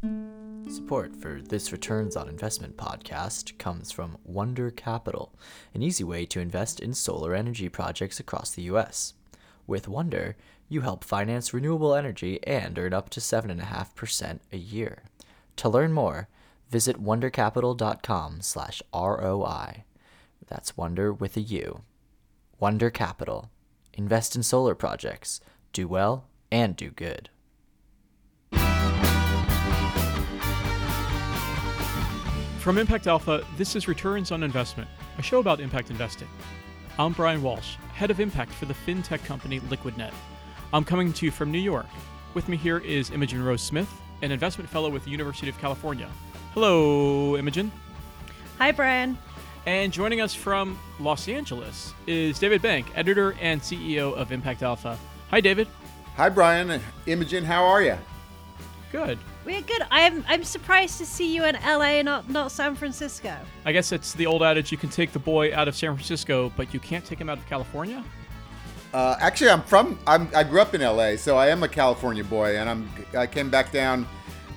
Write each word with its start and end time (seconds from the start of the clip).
Support 0.00 1.16
for 1.16 1.40
this 1.42 1.72
Returns 1.72 2.14
on 2.14 2.28
Investment 2.28 2.76
podcast 2.76 3.58
comes 3.58 3.90
from 3.90 4.18
Wonder 4.22 4.70
Capital, 4.70 5.34
an 5.74 5.82
easy 5.82 6.04
way 6.04 6.24
to 6.26 6.40
invest 6.40 6.78
in 6.78 6.94
solar 6.94 7.34
energy 7.34 7.68
projects 7.68 8.20
across 8.20 8.52
the 8.52 8.62
US. 8.62 9.14
With 9.66 9.88
Wonder, 9.88 10.36
you 10.68 10.82
help 10.82 11.02
finance 11.02 11.52
renewable 11.52 11.96
energy 11.96 12.38
and 12.46 12.78
earn 12.78 12.94
up 12.94 13.10
to 13.10 13.20
7.5% 13.20 14.38
a 14.52 14.56
year. 14.56 15.02
To 15.56 15.68
learn 15.68 15.92
more, 15.92 16.28
visit 16.70 17.02
wondercapital.com 17.02 18.40
slash 18.42 18.82
ROI. 18.94 19.82
That's 20.46 20.76
Wonder 20.76 21.12
with 21.12 21.36
a 21.36 21.40
U. 21.40 21.82
Wonder 22.60 22.90
Capital. 22.90 23.50
Invest 23.94 24.36
in 24.36 24.44
solar 24.44 24.76
projects. 24.76 25.40
Do 25.72 25.88
well 25.88 26.28
and 26.52 26.76
do 26.76 26.90
good. 26.90 27.30
From 32.58 32.76
Impact 32.76 33.06
Alpha, 33.06 33.46
this 33.56 33.76
is 33.76 33.86
Returns 33.86 34.32
on 34.32 34.42
Investment, 34.42 34.90
a 35.16 35.22
show 35.22 35.38
about 35.38 35.60
impact 35.60 35.90
investing. 35.90 36.26
I'm 36.98 37.12
Brian 37.12 37.40
Walsh, 37.40 37.76
head 37.94 38.10
of 38.10 38.18
impact 38.18 38.50
for 38.50 38.66
the 38.66 38.74
fintech 38.74 39.24
company 39.24 39.60
LiquidNet. 39.60 40.12
I'm 40.74 40.84
coming 40.84 41.12
to 41.12 41.24
you 41.24 41.30
from 41.30 41.52
New 41.52 41.60
York. 41.60 41.86
With 42.34 42.48
me 42.48 42.56
here 42.56 42.78
is 42.78 43.10
Imogen 43.10 43.44
Rose 43.44 43.62
Smith, 43.62 43.88
an 44.22 44.32
investment 44.32 44.68
fellow 44.68 44.90
with 44.90 45.04
the 45.04 45.10
University 45.10 45.48
of 45.48 45.56
California. 45.58 46.10
Hello, 46.52 47.36
Imogen. 47.36 47.70
Hi, 48.58 48.72
Brian. 48.72 49.16
And 49.64 49.92
joining 49.92 50.20
us 50.20 50.34
from 50.34 50.76
Los 50.98 51.28
Angeles 51.28 51.94
is 52.08 52.40
David 52.40 52.60
Bank, 52.60 52.90
editor 52.96 53.36
and 53.40 53.60
CEO 53.60 54.12
of 54.14 54.32
Impact 54.32 54.64
Alpha. 54.64 54.98
Hi, 55.30 55.40
David. 55.40 55.68
Hi, 56.16 56.28
Brian. 56.28 56.80
Imogen, 57.06 57.44
how 57.44 57.64
are 57.64 57.82
you? 57.82 57.96
Good. 58.90 59.20
We're 59.48 59.62
good. 59.62 59.80
I'm 59.90 60.26
I'm 60.28 60.44
surprised 60.44 60.98
to 60.98 61.06
see 61.06 61.34
you 61.34 61.46
in 61.46 61.56
LA, 61.64 62.02
not 62.02 62.28
not 62.28 62.52
San 62.52 62.74
Francisco. 62.74 63.34
I 63.64 63.72
guess 63.72 63.92
it's 63.92 64.12
the 64.12 64.26
old 64.26 64.42
adage 64.42 64.70
you 64.70 64.76
can 64.76 64.90
take 64.90 65.12
the 65.12 65.18
boy 65.18 65.54
out 65.54 65.68
of 65.68 65.74
San 65.74 65.94
Francisco, 65.94 66.52
but 66.54 66.74
you 66.74 66.80
can't 66.80 67.02
take 67.02 67.18
him 67.18 67.30
out 67.30 67.38
of 67.38 67.46
California. 67.46 68.04
Uh, 68.92 69.16
actually, 69.20 69.48
I'm 69.48 69.62
from. 69.62 69.98
I'm, 70.06 70.28
I 70.36 70.44
grew 70.44 70.60
up 70.60 70.74
in 70.74 70.82
LA, 70.82 71.16
so 71.16 71.38
I 71.38 71.48
am 71.48 71.62
a 71.62 71.68
California 71.68 72.24
boy, 72.24 72.58
and 72.58 72.68
I'm. 72.68 72.90
I 73.16 73.26
came 73.26 73.48
back 73.48 73.72
down 73.72 74.06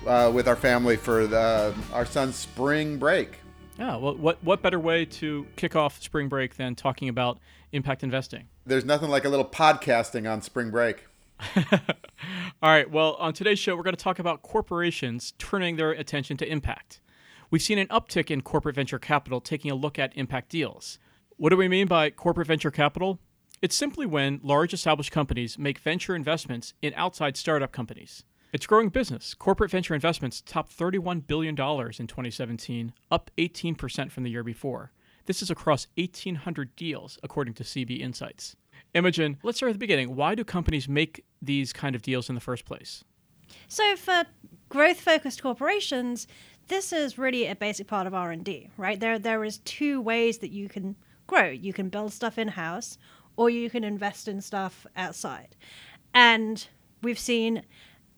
uh, 0.06 0.30
with 0.33 0.50
our 0.50 0.58
family 0.58 0.98
for 0.98 1.26
the, 1.26 1.73
our 1.94 2.05
son's 2.05 2.36
spring 2.36 2.98
break. 2.98 3.38
Yeah. 3.80 3.95
Well, 3.95 4.17
what 4.17 4.44
what 4.44 4.61
better 4.61 4.80
way 4.80 5.05
to 5.05 5.48
kick 5.55 5.73
off 5.73 6.03
spring 6.03 6.28
break 6.28 6.58
than 6.58 6.76
talking 6.76 7.08
about 7.08 7.39
impact 7.72 8.03
investing? 8.03 8.50
There's 8.66 8.83
nothing 8.83 9.08
like 9.08 9.23
a 9.23 9.30
little 9.30 9.45
podcasting 9.45 10.30
on 10.30 10.42
spring 10.42 10.70
break. 10.70 11.05
All 12.61 12.70
right. 12.70 12.89
Well, 12.89 13.16
on 13.16 13.34
today's 13.34 13.59
show, 13.59 13.75
we're 13.75 13.84
going 13.84 13.95
to 13.95 14.03
talk 14.03 14.20
about 14.20 14.42
corporations 14.42 15.34
turning 15.38 15.75
their 15.75 15.92
attention 15.92 16.38
to 16.38 16.50
impact. 16.50 17.02
We've 17.50 17.61
seen 17.61 17.78
an 17.78 17.88
uptick 17.88 18.31
in 18.31 18.42
corporate 18.42 18.75
venture 18.75 19.00
capital 19.00 19.42
taking 19.42 19.72
a 19.72 19.75
look 19.75 20.00
at 20.00 20.16
impact 20.16 20.50
deals. 20.50 21.00
What 21.38 21.50
do 21.50 21.58
we 21.58 21.67
mean 21.67 21.88
by 21.88 22.09
corporate 22.09 22.48
venture 22.48 22.72
capital? 22.72 23.20
It's 23.61 23.75
simply 23.75 24.06
when 24.06 24.39
large 24.44 24.73
established 24.73 25.11
companies 25.11 25.58
make 25.58 25.80
venture 25.80 26.16
investments 26.16 26.73
in 26.81 26.94
outside 26.95 27.38
startup 27.38 27.72
companies. 27.72 28.23
It's 28.53 28.66
growing 28.66 28.89
business. 28.89 29.33
Corporate 29.33 29.72
venture 29.72 29.94
investments 29.94 30.42
topped 30.42 30.78
$31 30.78 31.26
billion 31.26 31.52
in 31.52 31.55
2017, 31.55 32.94
up 33.09 33.31
18% 33.38 34.11
from 34.11 34.23
the 34.23 34.30
year 34.30 34.44
before. 34.44 34.92
This 35.26 35.42
is 35.42 35.50
across 35.50 35.88
1,800 35.95 36.76
deals, 36.76 37.20
according 37.23 37.53
to 37.55 37.64
CB 37.64 38.00
Insights. 38.00 38.55
Imogen, 38.94 39.38
let's 39.44 39.58
start 39.58 39.70
at 39.70 39.73
the 39.73 39.80
beginning. 39.80 40.16
Why 40.16 40.36
do 40.36 40.44
companies 40.44 40.88
make 40.89 41.23
these 41.42 41.72
kind 41.72 41.95
of 41.95 42.02
deals 42.02 42.30
in 42.30 42.36
the 42.36 42.42
first 42.42 42.66
place? 42.66 43.03
So 43.67 43.95
for 43.95 44.23
growth-focused 44.70 45.42
corporations, 45.42 46.28
this 46.67 46.94
is 46.94 47.17
really 47.17 47.48
a 47.48 47.56
basic 47.56 47.88
part 47.88 48.08
of 48.08 48.14
R&D, 48.14 48.70
right? 48.78 49.00
There 49.00 49.20
there 49.20 49.44
is 49.44 49.59
two 49.59 50.02
ways 50.02 50.39
that 50.39 50.52
you 50.52 50.70
can 50.70 50.95
grow. 51.28 51.50
You 51.50 51.73
can 51.73 51.89
build 51.89 52.14
stuff 52.14 52.38
in-house 52.38 52.98
or 53.36 53.49
you 53.49 53.70
can 53.70 53.83
invest 53.83 54.27
in 54.27 54.42
stuff 54.42 54.86
outside. 54.95 55.55
And 56.14 56.67
we've 57.02 57.20
seen 57.20 57.64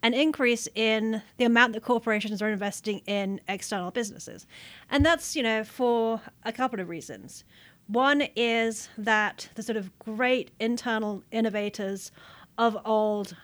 an 0.02 0.14
increase 0.14 0.68
in 0.76 1.22
the 1.38 1.46
amount 1.46 1.74
that 1.74 1.84
corporations 1.84 2.42
are 2.42 2.50
investing 2.50 3.00
in 3.08 3.40
external 3.48 3.90
businesses. 3.90 4.46
And 4.92 5.06
that's, 5.06 5.36
you 5.36 5.44
know, 5.44 5.64
for 5.64 6.20
a 6.44 6.52
couple 6.52 6.80
of 6.80 6.90
reasons. 6.90 7.46
One 7.88 8.24
is 8.36 8.90
that 8.98 9.50
the 9.56 9.64
sort 9.64 9.78
of 9.78 9.98
great 10.00 10.52
internal 10.60 11.24
innovators 11.32 12.12
of 12.58 12.78
old 12.86 13.36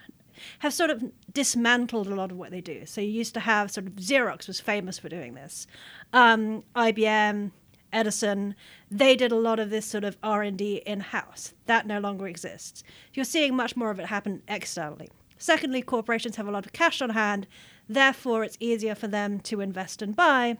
have 0.60 0.74
sort 0.74 0.90
of 0.90 1.04
dismantled 1.34 2.08
a 2.08 2.16
lot 2.16 2.32
of 2.32 2.38
what 2.38 2.52
they 2.52 2.62
do. 2.62 2.86
So 2.86 3.02
you 3.02 3.10
used 3.10 3.34
to 3.34 3.42
have 3.42 3.72
sort 3.72 3.88
of 3.88 3.94
Xerox 3.94 4.48
was 4.48 4.60
famous 4.60 4.98
for 4.98 5.10
doing 5.10 5.34
this. 5.34 5.68
Um, 6.14 6.64
IBM, 6.76 7.52
Edison, 7.92 8.56
they 8.90 9.16
did 9.16 9.32
a 9.32 9.36
lot 9.36 9.60
of 9.60 9.70
this 9.70 9.86
sort 9.86 10.04
of 10.04 10.18
R&D 10.24 10.84
in-house. 10.86 11.54
That 11.66 11.88
no 11.88 12.00
longer 12.00 12.28
exists. 12.28 12.84
You're 13.14 13.26
seeing 13.26 13.56
much 13.56 13.76
more 13.76 13.90
of 13.92 14.00
it 14.00 14.06
happen 14.06 14.42
externally. 14.48 15.10
Secondly, 15.38 15.82
corporations 15.82 16.36
have 16.36 16.48
a 16.48 16.52
lot 16.52 16.66
of 16.66 16.74
cash 16.74 17.02
on 17.02 17.12
hand, 17.12 17.48
therefore 17.88 18.44
it's 18.44 18.58
easier 18.60 18.94
for 18.94 19.08
them 19.08 19.40
to 19.40 19.62
invest 19.62 20.02
and 20.02 20.16
buy. 20.16 20.58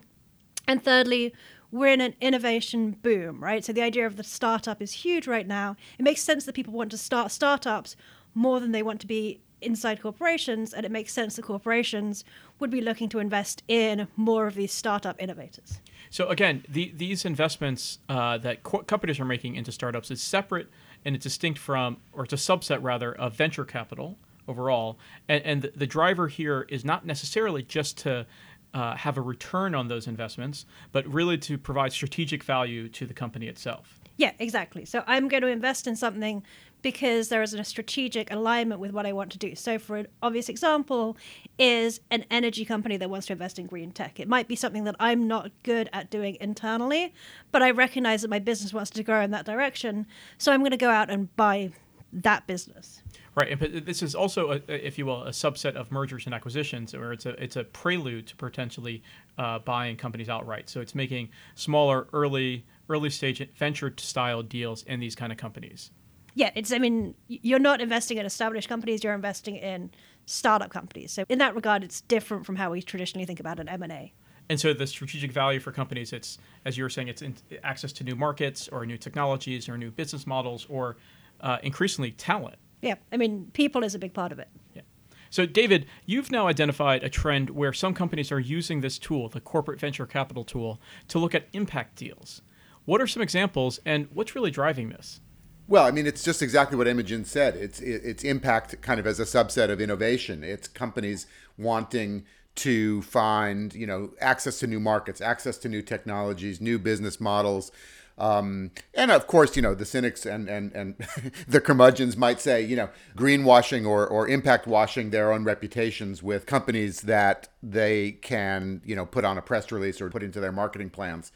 And 0.68 0.84
thirdly, 0.84 1.34
we're 1.72 1.94
in 1.94 2.02
an 2.02 2.16
innovation 2.20 2.92
boom, 3.02 3.44
right? 3.44 3.64
So 3.64 3.74
the 3.74 3.82
idea 3.82 4.06
of 4.06 4.16
the 4.16 4.24
startup 4.24 4.82
is 4.82 4.92
huge 4.92 5.28
right 5.28 5.48
now. 5.48 5.76
It 5.98 6.04
makes 6.04 6.22
sense 6.22 6.46
that 6.46 6.56
people 6.56 6.74
want 6.74 6.92
to 6.92 6.98
start 6.98 7.32
startups 7.32 7.96
more 8.34 8.60
than 8.60 8.72
they 8.72 8.84
want 8.84 9.02
to 9.02 9.08
be 9.08 9.42
inside 9.62 10.02
corporations, 10.02 10.74
and 10.74 10.86
it 10.86 10.92
makes 10.92 11.12
sense 11.12 11.36
that 11.36 11.42
corporations 11.44 12.24
would 12.60 12.70
be 12.70 12.82
looking 12.82 13.10
to 13.10 13.20
invest 13.20 13.62
in 13.68 14.08
more 14.16 14.48
of 14.48 14.56
these 14.56 14.72
startup 14.72 15.22
innovators. 15.22 15.82
So 16.10 16.28
again, 16.30 16.64
the, 16.68 16.94
these 16.96 17.26
investments 17.26 18.00
uh, 18.08 18.38
that 18.40 18.64
co- 18.64 18.84
companies 18.84 19.20
are 19.20 19.26
making 19.26 19.56
into 19.56 19.72
startups 19.72 20.12
is 20.12 20.22
separate 20.22 20.70
and 21.06 21.16
it's 21.16 21.24
distinct 21.24 21.60
from, 21.60 21.98
or 22.14 22.24
it's 22.24 22.34
a 22.34 22.38
subset 22.38 22.80
rather, 22.82 23.14
of 23.14 23.36
venture 23.36 23.66
capital 23.66 24.18
overall. 24.48 24.98
And, 25.28 25.44
and 25.44 25.62
the, 25.62 25.72
the 25.76 25.88
driver 25.88 26.28
here 26.28 26.66
is 26.70 26.84
not 26.84 27.06
necessarily 27.06 27.62
just 27.62 27.98
to 28.00 28.26
uh, 28.74 28.96
have 28.96 29.18
a 29.18 29.22
return 29.22 29.76
on 29.76 29.88
those 29.88 30.08
investments, 30.08 30.66
but 30.92 31.08
really 31.08 31.38
to 31.40 31.58
provide 31.58 31.92
strategic 31.92 32.44
value 32.44 32.90
to 32.90 33.06
the 33.06 33.14
company 33.14 33.48
itself. 33.48 34.00
Yeah, 34.18 34.34
exactly. 34.38 34.84
So 34.84 35.04
I'm 35.08 35.30
going 35.30 35.42
to 35.44 35.48
invest 35.48 35.88
in 35.88 35.96
something 35.96 36.44
because 36.82 37.30
there 37.30 37.42
is 37.42 37.54
a 37.54 37.64
strategic 37.64 38.32
alignment 38.32 38.80
with 38.80 38.92
what 38.92 39.06
I 39.06 39.14
want 39.14 39.32
to 39.32 39.38
do. 39.38 39.56
So, 39.56 39.80
for 39.80 39.98
an 39.98 40.08
obvious 40.22 40.50
example, 40.50 41.18
is 41.58 42.00
an 42.12 42.26
energy 42.32 42.66
company 42.66 42.98
that 42.98 43.10
wants 43.10 43.28
to 43.28 43.34
invest 43.34 43.60
in 43.60 43.66
green 43.66 43.92
tech. 43.92 44.20
It 44.20 44.28
might 44.28 44.48
be 44.48 44.56
something 44.56 44.86
that 44.86 44.96
I'm 45.00 45.28
not 45.28 45.52
good 45.64 45.90
at 45.94 46.10
doing 46.10 46.38
internally, 46.40 47.14
but 47.52 47.62
I 47.62 47.72
recognize 47.72 48.22
that 48.22 48.30
my 48.30 48.40
business 48.40 48.74
wants 48.74 48.90
to 48.92 49.04
grow 49.04 49.22
in 49.22 49.32
that 49.32 49.46
direction. 49.46 50.06
So, 50.38 50.52
I'm 50.52 50.62
going 50.62 50.72
to 50.72 50.78
go 50.78 50.90
out 50.90 51.10
and 51.10 51.34
buy 51.36 51.72
that 52.12 52.48
business. 52.48 53.02
Right, 53.40 53.52
and 53.52 53.86
this 53.86 54.04
is 54.04 54.16
also, 54.16 54.52
a, 54.52 54.62
if 54.68 54.98
you 54.98 55.06
will, 55.06 55.24
a 55.24 55.30
subset 55.30 55.76
of 55.76 55.94
mergers 55.94 56.26
and 56.26 56.36
acquisitions, 56.36 56.94
where 56.94 57.14
it's 57.14 57.26
a 57.26 57.42
it's 57.42 57.56
a 57.56 57.64
prelude 57.64 58.28
to 58.28 58.36
potentially 58.36 59.02
uh, 59.38 59.60
buying 59.60 59.96
companies 59.96 60.28
outright. 60.28 60.70
So 60.70 60.82
it's 60.82 60.94
making 60.94 61.30
smaller, 61.56 62.08
early 62.12 62.66
early 62.90 63.10
stage 63.10 63.48
venture 63.56 63.94
style 63.98 64.44
deals 64.44 64.84
in 64.84 65.00
these 65.00 65.16
kind 65.16 65.32
of 65.32 65.38
companies. 65.38 65.92
Yeah, 66.36 66.52
it's. 66.54 66.74
I 66.74 66.80
mean, 66.80 67.16
you're 67.30 67.60
not 67.60 67.80
investing 67.80 68.18
in 68.18 68.26
established 68.26 68.68
companies; 68.68 69.06
you're 69.06 69.14
investing 69.14 69.56
in 69.56 69.90
startup 70.26 70.70
companies. 70.70 71.14
So 71.14 71.24
in 71.30 71.40
that 71.40 71.56
regard, 71.56 71.82
it's 71.82 72.02
different 72.02 72.46
from 72.46 72.58
how 72.58 72.72
we 72.72 72.82
traditionally 72.82 73.26
think 73.26 73.40
about 73.40 73.62
an 73.62 73.70
M 73.70 73.84
and 73.84 73.92
A. 73.94 74.14
And 74.50 74.60
so 74.60 74.74
the 74.74 74.88
strategic 74.88 75.32
value 75.32 75.62
for 75.62 75.72
companies, 75.72 76.12
it's 76.12 76.40
as 76.66 76.78
you 76.78 76.84
were 76.84 76.90
saying, 76.90 77.08
it's 77.08 77.24
access 77.64 77.94
to 77.94 78.04
new 78.04 78.16
markets 78.18 78.68
or 78.68 78.86
new 78.86 78.98
technologies 78.98 79.70
or 79.70 79.78
new 79.78 79.92
business 79.92 80.28
models 80.28 80.66
or 80.70 80.98
uh, 81.40 81.58
increasingly 81.64 82.12
talent 82.12 82.58
yeah, 82.82 82.96
I 83.12 83.18
mean, 83.18 83.50
people 83.54 83.84
is 83.84 83.96
a 83.96 84.00
big 84.00 84.14
part 84.14 84.32
of 84.32 84.40
it. 84.40 84.48
Yeah. 84.74 84.82
So, 85.30 85.46
David, 85.46 85.86
you've 86.06 86.32
now 86.32 86.48
identified 86.48 87.04
a 87.04 87.10
trend 87.10 87.52
where 87.52 87.74
some 87.74 87.94
companies 87.94 88.32
are 88.32 88.40
using 88.40 88.82
this 88.82 88.98
tool, 88.98 89.30
the 89.30 89.42
corporate 89.42 89.80
venture 89.80 90.06
capital 90.06 90.44
tool, 90.44 90.80
to 91.10 91.20
look 91.20 91.36
at 91.36 91.48
impact 91.54 91.96
deals. 91.98 92.42
What 92.86 93.02
are 93.02 93.08
some 93.08 93.22
examples, 93.22 93.80
and 93.86 94.08
what's 94.14 94.34
really 94.34 94.50
driving 94.50 94.90
this? 94.90 95.22
Well, 95.68 95.86
I 95.86 95.92
mean, 95.92 96.08
it's 96.08 96.24
just 96.24 96.42
exactly 96.42 96.76
what 96.76 96.88
Imogen 96.88 97.26
said. 97.26 97.56
It's 97.56 97.80
it's 97.80 98.24
impact 98.24 98.82
kind 98.82 99.00
of 99.00 99.06
as 99.06 99.20
a 99.20 99.24
subset 99.24 99.70
of 99.70 99.80
innovation. 99.80 100.44
It's 100.44 100.68
companies 100.68 101.28
wanting 101.60 102.26
to 102.56 103.04
find, 103.04 103.76
you 103.76 103.86
know, 103.86 104.12
access 104.20 104.58
to 104.60 104.68
new 104.68 104.80
markets, 104.80 105.22
access 105.22 105.60
to 105.60 105.70
new 105.70 105.84
technologies, 105.84 106.60
new 106.60 106.80
business 106.80 107.22
models, 107.22 107.72
um, 108.20 108.72
and 108.94 109.12
of 109.12 109.28
course, 109.28 109.56
you 109.56 109.62
know, 109.62 109.74
the 109.74 109.86
cynics 109.86 110.26
and, 110.26 110.50
and, 110.50 110.72
and 110.74 110.96
the 111.48 111.62
curmudgeons 111.62 112.18
might 112.18 112.42
say, 112.42 112.62
you 112.62 112.76
know, 112.76 112.90
greenwashing 113.16 113.88
or, 113.88 114.06
or 114.06 114.28
impact 114.28 114.68
washing 114.68 115.10
their 115.10 115.32
own 115.32 115.46
reputations 115.46 116.22
with 116.22 116.46
companies 116.46 117.02
that 117.02 117.48
they 117.64 118.12
can, 118.12 118.82
you 118.86 118.96
know, 118.96 119.06
put 119.06 119.24
on 119.24 119.38
a 119.38 119.42
press 119.42 119.72
release 119.72 120.02
or 120.02 120.10
put 120.10 120.22
into 120.22 120.40
their 120.40 120.52
marketing 120.52 120.90
plans. 120.90 121.32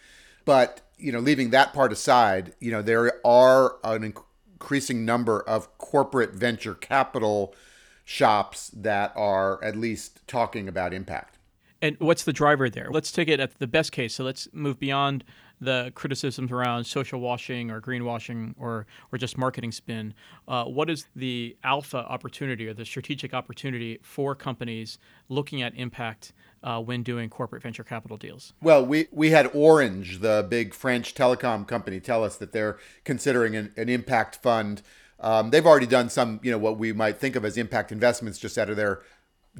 But, 0.45 0.81
you 0.97 1.11
know, 1.11 1.19
leaving 1.19 1.51
that 1.51 1.73
part 1.73 1.93
aside, 1.93 2.53
you 2.59 2.71
know, 2.71 2.81
there 2.81 3.25
are 3.25 3.77
an 3.85 4.03
increasing 4.03 5.05
number 5.05 5.41
of 5.41 5.77
corporate 5.77 6.33
venture 6.33 6.75
capital 6.75 7.55
shops 8.03 8.69
that 8.75 9.13
are 9.15 9.63
at 9.63 9.77
least 9.77 10.19
talking 10.27 10.67
about 10.67 10.93
impact. 10.93 11.37
And 11.81 11.97
what's 11.99 12.23
the 12.23 12.33
driver 12.33 12.69
there? 12.69 12.89
Let's 12.91 13.11
take 13.11 13.27
it 13.27 13.39
at 13.39 13.59
the 13.59 13.67
best 13.67 13.91
case. 13.91 14.15
So 14.15 14.23
let's 14.23 14.47
move 14.53 14.79
beyond 14.79 15.23
the 15.61 15.91
criticisms 15.95 16.51
around 16.51 16.83
social 16.83 17.19
washing 17.19 17.71
or 17.71 17.79
greenwashing 17.79 18.53
or 18.57 18.85
or 19.11 19.17
just 19.17 19.37
marketing 19.37 19.71
spin. 19.71 20.13
Uh, 20.47 20.65
what 20.65 20.89
is 20.89 21.07
the 21.15 21.55
alpha 21.63 21.97
opportunity 21.97 22.67
or 22.67 22.73
the 22.73 22.85
strategic 22.85 23.33
opportunity 23.33 23.99
for 24.01 24.35
companies 24.35 24.99
looking 25.29 25.61
at 25.61 25.73
impact 25.75 26.33
uh, 26.63 26.81
when 26.81 27.03
doing 27.03 27.29
corporate 27.29 27.61
venture 27.61 27.83
capital 27.83 28.17
deals? 28.17 28.53
Well, 28.61 28.85
we, 28.85 29.07
we 29.11 29.31
had 29.31 29.49
Orange, 29.53 30.19
the 30.19 30.45
big 30.47 30.73
French 30.73 31.13
telecom 31.13 31.67
company, 31.67 31.99
tell 31.99 32.23
us 32.23 32.37
that 32.37 32.51
they're 32.53 32.77
considering 33.03 33.55
an, 33.55 33.73
an 33.75 33.89
impact 33.89 34.37
fund. 34.37 34.81
Um, 35.19 35.51
they've 35.51 35.65
already 35.65 35.87
done 35.87 36.09
some, 36.09 36.39
you 36.43 36.51
know, 36.51 36.57
what 36.57 36.77
we 36.77 36.91
might 36.93 37.17
think 37.17 37.35
of 37.35 37.45
as 37.45 37.57
impact 37.57 37.91
investments 37.91 38.39
just 38.39 38.57
out 38.57 38.69
of 38.69 38.77
their 38.77 39.01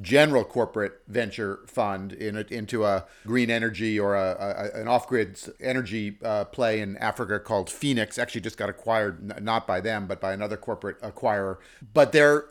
general 0.01 0.43
corporate 0.43 1.01
venture 1.07 1.59
fund 1.67 2.13
in 2.13 2.37
a, 2.37 2.45
into 2.49 2.83
a 2.83 3.05
green 3.25 3.49
energy 3.49 3.99
or 3.99 4.15
a, 4.15 4.71
a 4.73 4.81
an 4.81 4.87
off-grid 4.87 5.39
energy 5.59 6.17
uh, 6.23 6.45
play 6.45 6.81
in 6.81 6.97
Africa 6.97 7.39
called 7.39 7.69
Fenix. 7.69 8.17
Actually, 8.17 8.41
just 8.41 8.57
got 8.57 8.69
acquired 8.69 9.41
not 9.43 9.67
by 9.67 9.79
them 9.79 10.07
but 10.07 10.19
by 10.19 10.33
another 10.33 10.57
corporate 10.57 10.99
acquirer. 11.01 11.57
But 11.93 12.11
they're 12.11 12.45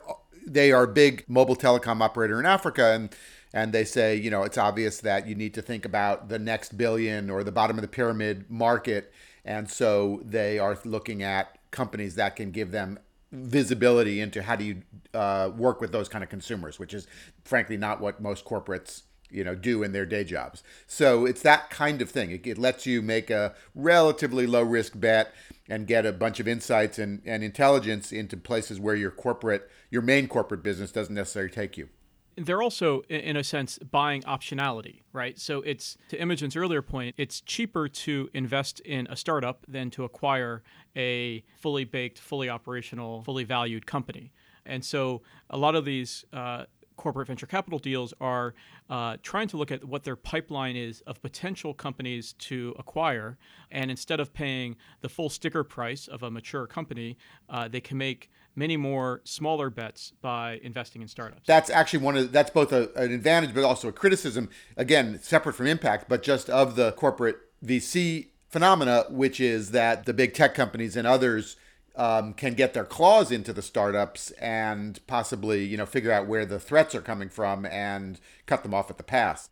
they 0.45 0.71
are 0.71 0.83
a 0.83 0.87
big 0.87 1.25
mobile 1.27 1.55
telecom 1.55 2.01
operator 2.01 2.39
in 2.39 2.45
Africa 2.45 2.91
and. 2.93 3.15
And 3.55 3.71
they 3.71 3.85
say, 3.85 4.15
you 4.15 4.31
know, 4.31 4.41
it's 4.41 4.57
obvious 4.57 5.01
that 5.01 5.27
you 5.27 5.35
need 5.35 5.53
to 5.53 5.61
think 5.61 5.85
about 5.85 6.27
the 6.27 6.39
next 6.39 6.75
billion 6.75 7.29
or 7.29 7.43
the 7.43 7.51
bottom 7.51 7.77
of 7.77 7.83
the 7.83 7.87
pyramid 7.87 8.49
market. 8.49 9.13
And 9.45 9.69
so 9.69 10.23
they 10.25 10.57
are 10.57 10.75
looking 10.83 11.21
at 11.21 11.59
companies 11.69 12.15
that 12.15 12.35
can 12.35 12.49
give 12.49 12.71
them 12.71 12.97
visibility 13.31 14.21
into 14.21 14.41
how 14.41 14.55
do 14.55 14.63
you 14.63 14.81
uh, 15.13 15.51
work 15.55 15.81
with 15.81 15.91
those 15.91 16.09
kind 16.09 16.23
of 16.23 16.29
consumers, 16.29 16.79
which 16.79 16.93
is 16.93 17.07
frankly 17.43 17.77
not 17.77 18.01
what 18.01 18.21
most 18.21 18.45
corporates 18.45 19.03
you 19.29 19.43
know 19.43 19.55
do 19.55 19.83
in 19.83 19.91
their 19.91 20.05
day 20.05 20.23
jobs. 20.23 20.63
So 20.87 21.25
it's 21.25 21.41
that 21.41 21.69
kind 21.69 22.01
of 22.01 22.09
thing. 22.09 22.31
It, 22.31 22.45
it 22.45 22.57
lets 22.57 22.85
you 22.85 23.01
make 23.01 23.29
a 23.29 23.55
relatively 23.75 24.47
low 24.47 24.63
risk 24.63 24.93
bet 24.95 25.33
and 25.69 25.87
get 25.87 26.05
a 26.05 26.11
bunch 26.11 26.39
of 26.39 26.47
insights 26.47 26.99
and, 26.99 27.21
and 27.25 27.43
intelligence 27.43 28.11
into 28.11 28.37
places 28.37 28.79
where 28.79 28.95
your 28.95 29.11
corporate 29.11 29.69
your 29.89 30.01
main 30.01 30.27
corporate 30.27 30.63
business 30.63 30.91
doesn't 30.91 31.15
necessarily 31.15 31.51
take 31.51 31.77
you 31.77 31.89
they're 32.35 32.63
also 32.63 33.01
in 33.09 33.37
a 33.37 33.43
sense 33.43 33.77
buying 33.77 34.21
optionality 34.23 35.01
right 35.13 35.39
so 35.39 35.61
it's 35.61 35.97
to 36.09 36.19
imogen's 36.19 36.55
earlier 36.55 36.81
point 36.81 37.13
it's 37.17 37.41
cheaper 37.41 37.87
to 37.87 38.29
invest 38.33 38.79
in 38.81 39.07
a 39.09 39.15
startup 39.15 39.65
than 39.67 39.89
to 39.89 40.03
acquire 40.03 40.63
a 40.95 41.43
fully 41.59 41.85
baked 41.85 42.19
fully 42.19 42.49
operational 42.49 43.21
fully 43.23 43.43
valued 43.43 43.85
company 43.85 44.31
and 44.65 44.83
so 44.83 45.21
a 45.49 45.57
lot 45.57 45.75
of 45.75 45.85
these 45.85 46.25
uh, 46.33 46.65
corporate 46.95 47.27
venture 47.27 47.45
capital 47.45 47.79
deals 47.79 48.13
are 48.21 48.53
uh, 48.89 49.17
trying 49.21 49.47
to 49.47 49.57
look 49.57 49.71
at 49.71 49.83
what 49.83 50.03
their 50.03 50.15
pipeline 50.15 50.75
is 50.75 51.01
of 51.01 51.21
potential 51.21 51.73
companies 51.73 52.33
to 52.33 52.75
acquire. 52.77 53.37
And 53.71 53.89
instead 53.89 54.19
of 54.19 54.33
paying 54.33 54.75
the 55.01 55.09
full 55.09 55.29
sticker 55.29 55.63
price 55.63 56.07
of 56.07 56.23
a 56.23 56.31
mature 56.31 56.67
company, 56.67 57.17
uh, 57.49 57.67
they 57.67 57.81
can 57.81 57.97
make 57.97 58.29
many 58.55 58.77
more 58.77 59.21
smaller 59.23 59.69
bets 59.69 60.13
by 60.21 60.59
investing 60.61 61.01
in 61.01 61.07
startups. 61.07 61.41
That's 61.47 61.69
actually 61.69 61.99
one 61.99 62.17
of 62.17 62.31
that's 62.31 62.51
both 62.51 62.71
a, 62.71 62.93
an 62.95 63.11
advantage 63.11 63.53
but 63.53 63.63
also 63.63 63.87
a 63.87 63.91
criticism. 63.91 64.49
Again, 64.77 65.19
separate 65.21 65.53
from 65.53 65.67
impact, 65.67 66.07
but 66.07 66.21
just 66.21 66.49
of 66.49 66.75
the 66.75 66.91
corporate 66.91 67.37
VC 67.65 68.27
phenomena, 68.49 69.05
which 69.09 69.39
is 69.39 69.71
that 69.71 70.05
the 70.05 70.13
big 70.13 70.35
tech 70.35 70.53
companies 70.53 70.95
and 70.95 71.07
others 71.07 71.55
um, 71.95 72.33
can 72.33 72.53
get 72.53 72.73
their 72.73 72.85
claws 72.85 73.31
into 73.31 73.53
the 73.53 73.61
startups 73.61 74.31
and 74.31 74.99
possibly 75.07 75.63
you 75.63 75.77
know 75.77 75.85
figure 75.85 76.11
out 76.11 76.27
where 76.27 76.45
the 76.45 76.59
threats 76.59 76.95
are 76.95 77.01
coming 77.01 77.29
from 77.29 77.65
and 77.65 78.19
cut 78.45 78.63
them 78.63 78.73
off 78.73 78.89
at 78.89 78.97
the 78.97 79.03
pass. 79.03 79.49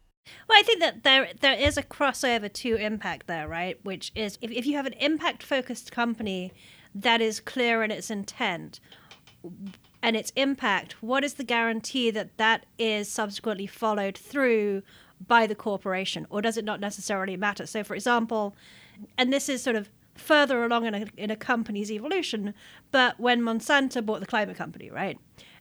Well, 0.48 0.58
I 0.58 0.64
think 0.64 0.80
that 0.80 1.04
there 1.04 1.30
there 1.42 1.54
is 1.54 1.78
a 1.78 1.84
crossover 1.84 2.52
to 2.52 2.76
impact 2.76 3.28
there, 3.28 3.48
right? 3.48 3.78
Which 3.84 4.12
is 4.16 4.38
if, 4.42 4.52
if 4.52 4.66
you 4.66 4.76
have 4.76 4.86
an 4.86 4.94
impact 4.94 5.44
focused 5.44 5.92
company 5.92 6.54
that 6.94 7.22
is 7.22 7.40
clear 7.40 7.84
in 7.84 7.92
its 7.92 8.12
intent 8.12 8.80
and 10.04 10.16
its 10.16 10.32
impact, 10.36 11.02
what 11.02 11.24
is 11.24 11.36
the 11.36 11.44
guarantee 11.44 12.12
that 12.12 12.38
that 12.38 12.66
is 12.78 13.10
subsequently 13.10 13.68
followed 13.68 14.18
through 14.18 14.84
by 15.28 15.46
the 15.46 15.56
corporation, 15.56 16.26
or 16.30 16.42
does 16.42 16.58
it 16.58 16.66
not 16.66 16.80
necessarily 16.80 17.38
matter? 17.38 17.66
So, 17.66 17.84
for 17.84 17.96
example, 17.96 18.56
and 19.18 19.32
this 19.32 19.50
is 19.50 19.62
sort 19.62 19.76
of 19.76 19.90
further 20.16 20.64
along 20.64 20.86
in 20.86 20.94
a, 20.94 21.06
in 21.18 21.32
a 21.32 21.36
company's 21.36 21.92
evolution, 21.92 22.54
but 22.92 23.20
when 23.20 23.42
Monsanto 23.42 24.06
bought 24.06 24.20
the 24.20 24.26
climate 24.26 24.58
company, 24.58 24.90
right? 24.90 25.18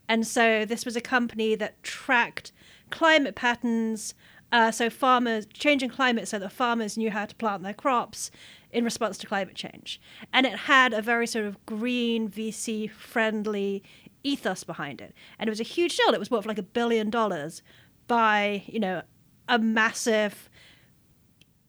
And 0.09 0.27
so 0.27 0.65
this 0.65 0.85
was 0.85 0.97
a 0.97 1.01
company 1.01 1.55
that 1.55 1.81
tracked 1.83 2.53
climate 2.91 3.35
patterns. 3.37 4.15
Uh, 4.53 4.73
so 4.73 4.91
farmers 4.91 5.47
changing 5.47 5.91
climate 5.91 6.27
so 6.27 6.39
that 6.39 6.51
farmers 6.51 6.99
knew 6.99 7.11
how 7.11 7.25
to 7.25 7.35
plant 7.37 7.63
their 7.63 7.73
crops 7.73 8.33
in 8.73 8.85
response 8.85 9.17
to 9.19 9.27
climate 9.27 9.55
change. 9.55 10.01
And 10.33 10.47
it 10.47 10.57
had 10.57 10.93
a 10.93 11.01
very 11.01 11.27
sort 11.27 11.45
of 11.45 11.65
green, 11.67 12.29
VC 12.29 12.91
friendly 12.91 13.85
ethos 14.25 14.65
behind 14.65 15.01
it. 15.01 15.15
And 15.39 15.49
it 15.49 15.51
was 15.51 15.61
a 15.61 15.65
huge 15.65 15.97
deal. 15.97 16.13
It 16.13 16.19
was 16.19 16.31
worth 16.31 16.47
like 16.47 16.59
a 16.59 16.63
billion 16.63 17.11
dollars 17.11 17.63
by, 18.09 18.65
you 18.67 18.81
know, 18.81 19.03
a 19.49 19.59
massive 19.59 20.50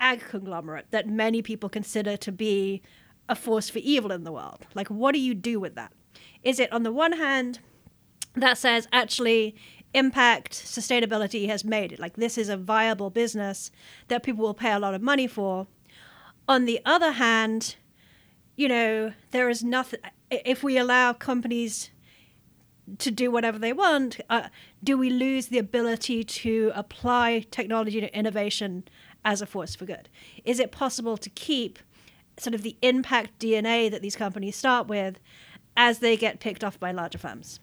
ag 0.01 0.21
conglomerate 0.21 0.87
that 0.91 1.07
many 1.07 1.41
people 1.41 1.69
consider 1.69 2.17
to 2.17 2.31
be 2.31 2.81
a 3.29 3.35
force 3.35 3.69
for 3.69 3.79
evil 3.79 4.11
in 4.11 4.25
the 4.25 4.31
world. 4.31 4.65
Like, 4.73 4.89
what 4.89 5.13
do 5.13 5.19
you 5.19 5.33
do 5.33 5.59
with 5.59 5.75
that? 5.75 5.93
Is 6.43 6.59
it, 6.59 6.71
on 6.73 6.83
the 6.83 6.91
one 6.91 7.13
hand, 7.13 7.59
that 8.35 8.57
says 8.57 8.87
actually 8.91 9.55
impact 9.93 10.53
sustainability 10.53 11.47
has 11.47 11.65
made 11.65 11.91
it 11.91 11.99
like 11.99 12.15
this 12.15 12.37
is 12.37 12.47
a 12.47 12.55
viable 12.55 13.09
business 13.09 13.71
that 14.07 14.23
people 14.23 14.43
will 14.43 14.53
pay 14.53 14.71
a 14.71 14.79
lot 14.79 14.93
of 14.93 15.01
money 15.01 15.27
for 15.27 15.67
on 16.47 16.65
the 16.65 16.79
other 16.85 17.11
hand 17.11 17.75
you 18.55 18.69
know 18.69 19.11
there 19.31 19.49
is 19.49 19.63
nothing 19.63 19.99
if 20.29 20.63
we 20.63 20.77
allow 20.77 21.11
companies 21.11 21.91
to 22.99 23.11
do 23.11 23.29
whatever 23.29 23.59
they 23.59 23.73
want 23.73 24.21
uh, 24.29 24.47
do 24.81 24.97
we 24.97 25.09
lose 25.09 25.47
the 25.47 25.59
ability 25.59 26.23
to 26.23 26.71
apply 26.73 27.45
technology 27.51 27.99
to 27.99 28.17
innovation 28.17 28.85
as 29.23 29.41
a 29.41 29.45
force 29.45 29.75
for 29.75 29.85
good? 29.85 30.09
Is 30.45 30.59
it 30.59 30.71
possible 30.71 31.17
to 31.17 31.29
keep 31.29 31.79
sort 32.37 32.53
of 32.53 32.63
the 32.63 32.75
impact 32.81 33.39
DNA 33.39 33.89
that 33.91 34.01
these 34.01 34.15
companies 34.15 34.55
start 34.55 34.87
with 34.87 35.19
as 35.77 35.99
they 35.99 36.17
get 36.17 36.39
picked 36.39 36.63
off 36.63 36.79
by 36.79 36.91
larger 36.91 37.17
firms? 37.17 37.59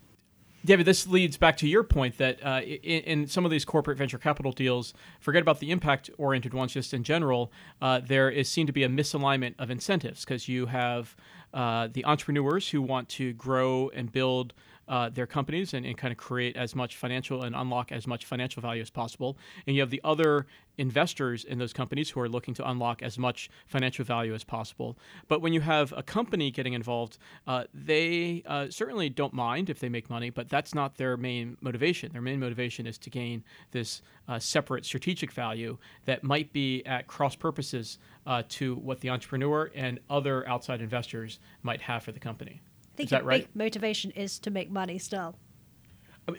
David, 0.65 0.87
this 0.87 1.07
leads 1.07 1.37
back 1.37 1.57
to 1.59 1.69
your 1.69 1.85
point 1.85 2.19
that 2.19 2.45
uh, 2.45 2.61
in, 2.63 3.03
in, 3.03 3.27
some 3.29 3.45
of 3.45 3.51
these 3.51 3.65
corporate 3.65 3.97
venture 3.97 4.19
capital 4.19 4.51
deals, 4.51 4.93
forget 5.21 5.41
about 5.41 5.61
the 5.61 5.71
impact 5.71 6.11
oriented 6.19 6.53
ones 6.53 6.73
just 6.73 6.93
in 6.93 7.05
general, 7.05 7.53
uh, 7.81 8.01
there 8.01 8.29
is 8.29 8.49
seen 8.49 8.67
to 8.67 8.73
be 8.73 8.83
a 8.83 8.89
misalignment 8.89 9.55
of 9.59 9.71
incentives 9.71 10.25
because 10.25 10.49
you 10.49 10.67
have 10.67 11.15
uh, 11.55 11.89
the 11.93 12.05
entrepreneurs 12.05 12.69
who 12.69 12.83
want 12.83 13.09
to 13.09 13.33
grow 13.35 13.89
and 13.95 14.11
build 14.11 14.53
uh, 14.89 15.09
their 15.11 15.27
companies 15.27 15.75
and, 15.75 15.85
and 15.85 15.97
kind 15.97 16.13
of 16.13 16.19
create 16.19 16.57
as 16.57 16.75
much 16.75 16.97
financial 16.97 17.43
and 17.43 17.55
unlock 17.55 17.93
as 17.93 18.07
much 18.07 18.25
financial 18.25 18.63
value 18.63 18.83
as 18.83 18.91
possible. 18.91 19.37
And 19.67 19.77
you 19.77 19.83
have 19.83 19.91
the 19.91 20.01
other 20.05 20.47
investors 20.79 21.45
in 21.45 21.59
those 21.59 21.73
companies 21.73 22.09
who 22.11 22.21
are 22.21 22.29
looking 22.29 22.55
to 22.55 22.69
unlock 22.69 23.03
as 23.03 23.19
much 23.19 23.51
financial 23.67 24.05
value 24.05 24.35
as 24.35 24.45
possible. 24.45 24.97
But 25.27 25.43
when 25.43 25.53
you 25.53 25.61
have 25.61 25.93
a 25.97 26.03
company 26.03 26.51
getting 26.51 26.73
involved, 26.73 27.19
uh, 27.47 27.65
they 27.75 28.43
uh, 28.47 28.69
certainly 28.71 29.09
don't 29.09 29.35
mind 29.35 29.69
if 29.69 29.81
they 29.81 29.89
make 29.89 30.09
money, 30.09 30.31
but 30.31 30.49
that's 30.49 30.75
not 30.75 30.97
their 30.97 31.17
main 31.17 31.57
motivation. 31.61 32.13
Their 32.13 32.23
main 32.23 32.41
motivation 32.41 32.87
is 32.87 32.97
to 32.99 33.11
gain 33.11 33.45
this 33.73 34.03
uh, 34.29 34.39
separate 34.39 34.85
strategic 34.85 35.33
value 35.33 35.79
that 36.05 36.23
might 36.23 36.53
be 36.53 36.85
at 36.87 37.07
cross 37.07 37.35
purposes 37.35 37.99
uh, 38.27 38.43
to 38.49 38.77
what 38.77 39.01
the 39.01 39.11
entrepreneur 39.11 39.71
and 39.75 39.99
other 40.09 40.49
outside 40.49 40.81
investors 40.81 41.41
might 41.63 41.81
have 41.83 42.03
for 42.05 42.13
the 42.13 42.21
company 42.21 42.61
think 42.99 43.07
is 43.07 43.11
that 43.11 43.25
right? 43.25 43.49
motivation 43.55 44.11
is 44.11 44.39
to 44.41 44.51
make 44.51 44.71
money 44.71 44.99
still. 44.99 45.37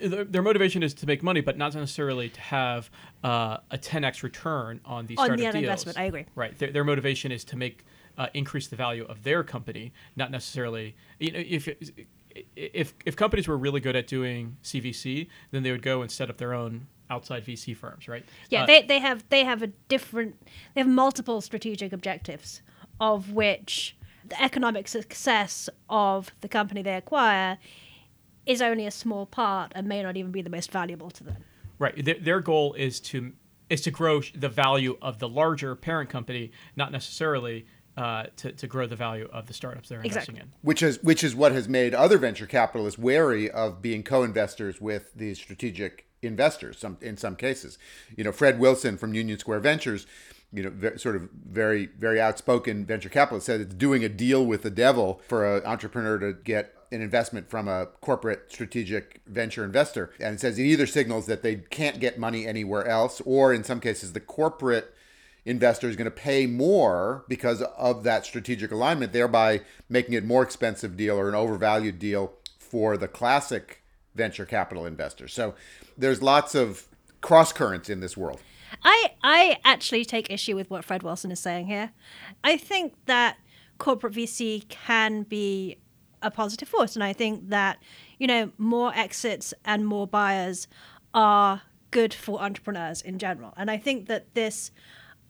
their, 0.00 0.24
their, 0.24 0.42
motivation 0.42 0.82
is 0.82 0.94
to 0.94 1.06
make 1.06 1.22
money, 1.22 1.40
but 1.40 1.56
not 1.58 1.74
necessarily 1.74 2.28
to 2.28 2.40
have 2.40 2.90
uh, 3.24 3.56
a 3.70 3.78
10x 3.78 4.22
return 4.22 4.80
on 4.84 5.06
these 5.06 5.18
on 5.18 5.26
startup 5.26 5.38
the 5.38 5.52
deals. 5.52 5.54
investment. 5.56 5.98
I 5.98 6.04
agree. 6.04 6.26
Right. 6.34 6.56
Their, 6.56 6.70
their 6.70 6.84
motivation 6.84 7.32
is 7.32 7.42
to 7.44 7.56
make 7.56 7.84
uh, 8.18 8.28
increase 8.34 8.68
the 8.68 8.76
value 8.76 9.04
of 9.06 9.24
their 9.24 9.42
company, 9.42 9.92
not 10.14 10.30
necessarily. 10.30 10.94
You 11.18 11.32
know, 11.32 11.42
if 11.44 11.68
if 12.54 12.94
if 13.04 13.16
companies 13.16 13.48
were 13.48 13.56
really 13.56 13.80
good 13.80 13.96
at 13.96 14.06
doing 14.06 14.58
CVC, 14.62 15.28
then 15.50 15.62
they 15.62 15.72
would 15.72 15.82
go 15.82 16.02
and 16.02 16.10
set 16.10 16.30
up 16.30 16.36
their 16.36 16.54
own 16.54 16.86
outside 17.08 17.44
VC 17.44 17.76
firms, 17.76 18.06
right? 18.06 18.24
Yeah, 18.50 18.62
uh, 18.62 18.66
they, 18.66 18.82
they 18.82 18.98
have 19.00 19.24
they 19.30 19.44
have 19.44 19.62
a 19.62 19.68
different 19.88 20.36
they 20.74 20.82
have 20.82 20.90
multiple 20.90 21.40
strategic 21.40 21.92
objectives, 21.92 22.62
of 23.00 23.32
which 23.32 23.96
the 24.30 24.42
economic 24.42 24.88
success 24.88 25.68
of 25.88 26.32
the 26.40 26.48
company 26.48 26.82
they 26.82 26.94
acquire 26.94 27.58
is 28.46 28.62
only 28.62 28.86
a 28.86 28.90
small 28.90 29.26
part 29.26 29.72
and 29.74 29.86
may 29.86 30.02
not 30.02 30.16
even 30.16 30.32
be 30.32 30.42
the 30.42 30.50
most 30.50 30.72
valuable 30.72 31.10
to 31.10 31.24
them. 31.24 31.36
Right. 31.78 32.04
Their, 32.04 32.14
their 32.14 32.40
goal 32.40 32.74
is 32.74 33.00
to 33.00 33.32
is 33.68 33.80
to 33.82 33.90
grow 33.90 34.20
the 34.34 34.48
value 34.48 34.98
of 35.00 35.20
the 35.20 35.28
larger 35.28 35.76
parent 35.76 36.10
company, 36.10 36.50
not 36.74 36.90
necessarily 36.90 37.66
uh, 37.96 38.24
to, 38.36 38.50
to 38.50 38.66
grow 38.66 38.86
the 38.86 38.96
value 38.96 39.28
of 39.32 39.46
the 39.46 39.54
startups 39.54 39.88
they're 39.88 40.00
investing 40.00 40.36
exactly. 40.36 40.40
in. 40.40 40.52
Which 40.62 40.82
is 40.82 41.02
which 41.02 41.22
is 41.22 41.34
what 41.34 41.52
has 41.52 41.68
made 41.68 41.94
other 41.94 42.18
venture 42.18 42.46
capitalists 42.46 42.98
wary 42.98 43.50
of 43.50 43.82
being 43.82 44.02
co-investors 44.02 44.80
with 44.80 45.12
these 45.14 45.38
strategic 45.38 46.06
investors 46.22 46.78
some 46.78 46.98
in 47.00 47.16
some 47.16 47.34
cases 47.34 47.78
you 48.14 48.22
know 48.22 48.30
fred 48.30 48.58
wilson 48.58 48.98
from 48.98 49.14
union 49.14 49.38
square 49.38 49.58
ventures 49.58 50.06
you 50.52 50.62
know 50.62 50.96
sort 50.96 51.16
of 51.16 51.28
very 51.30 51.86
very 51.98 52.20
outspoken 52.20 52.84
venture 52.84 53.08
capitalist 53.08 53.46
said 53.46 53.60
it's 53.60 53.74
doing 53.74 54.04
a 54.04 54.08
deal 54.08 54.44
with 54.44 54.62
the 54.62 54.70
devil 54.70 55.20
for 55.28 55.58
an 55.58 55.64
entrepreneur 55.64 56.18
to 56.18 56.32
get 56.32 56.74
an 56.92 57.00
investment 57.00 57.48
from 57.48 57.68
a 57.68 57.86
corporate 58.00 58.50
strategic 58.50 59.20
venture 59.26 59.64
investor. 59.64 60.10
And 60.18 60.34
it 60.34 60.40
says 60.40 60.58
it 60.58 60.64
either 60.64 60.86
signals 60.86 61.26
that 61.26 61.42
they 61.42 61.56
can't 61.56 62.00
get 62.00 62.18
money 62.18 62.46
anywhere 62.46 62.86
else 62.86 63.20
or 63.24 63.54
in 63.54 63.64
some 63.64 63.80
cases 63.80 64.12
the 64.12 64.20
corporate 64.20 64.94
investor 65.44 65.88
is 65.88 65.96
going 65.96 66.06
to 66.06 66.10
pay 66.10 66.46
more 66.46 67.24
because 67.28 67.62
of 67.62 68.02
that 68.04 68.26
strategic 68.26 68.72
alignment 68.72 69.12
thereby 69.12 69.60
making 69.88 70.14
it 70.14 70.24
more 70.24 70.42
expensive 70.42 70.96
deal 70.96 71.16
or 71.16 71.28
an 71.28 71.34
overvalued 71.34 71.98
deal 71.98 72.32
for 72.58 72.96
the 72.96 73.08
classic 73.08 73.82
venture 74.14 74.44
capital 74.44 74.84
investor. 74.84 75.28
So 75.28 75.54
there's 75.96 76.20
lots 76.20 76.54
of 76.54 76.88
cross 77.20 77.52
currents 77.52 77.88
in 77.88 78.00
this 78.00 78.16
world 78.16 78.40
I 78.84 79.12
I 79.22 79.58
actually 79.64 80.04
take 80.04 80.30
issue 80.30 80.56
with 80.56 80.70
what 80.70 80.84
Fred 80.84 81.02
Wilson 81.02 81.30
is 81.30 81.40
saying 81.40 81.66
here. 81.66 81.90
I 82.44 82.56
think 82.56 82.94
that 83.06 83.38
corporate 83.78 84.14
VC 84.14 84.68
can 84.68 85.22
be 85.22 85.78
a 86.22 86.30
positive 86.30 86.68
force, 86.68 86.94
and 86.94 87.04
I 87.04 87.12
think 87.12 87.48
that 87.48 87.78
you 88.18 88.26
know 88.26 88.52
more 88.58 88.92
exits 88.94 89.54
and 89.64 89.86
more 89.86 90.06
buyers 90.06 90.68
are 91.14 91.62
good 91.90 92.14
for 92.14 92.40
entrepreneurs 92.40 93.02
in 93.02 93.18
general. 93.18 93.52
And 93.56 93.70
I 93.70 93.76
think 93.76 94.06
that 94.06 94.34
this 94.34 94.70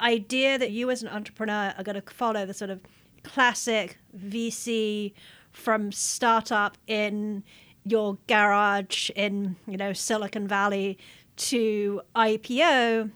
idea 0.01 0.59
that 0.59 0.71
you 0.71 0.91
as 0.91 1.03
an 1.03 1.09
entrepreneur 1.09 1.75
are 1.77 1.85
going 1.85 2.01
to 2.01 2.13
follow 2.13 2.47
the 2.47 2.55
sort 2.55 2.71
of 2.71 2.81
classic 3.23 3.99
VC 4.17 5.13
from 5.53 5.93
startup 5.93 6.77
in 6.87 7.43
your 7.85 8.19
garage 8.27 9.11
in 9.17 9.57
you 9.67 9.77
know 9.77 9.93
Silicon 9.93 10.47
Valley 10.47 10.99
to 11.37 12.03
IPO 12.15 13.11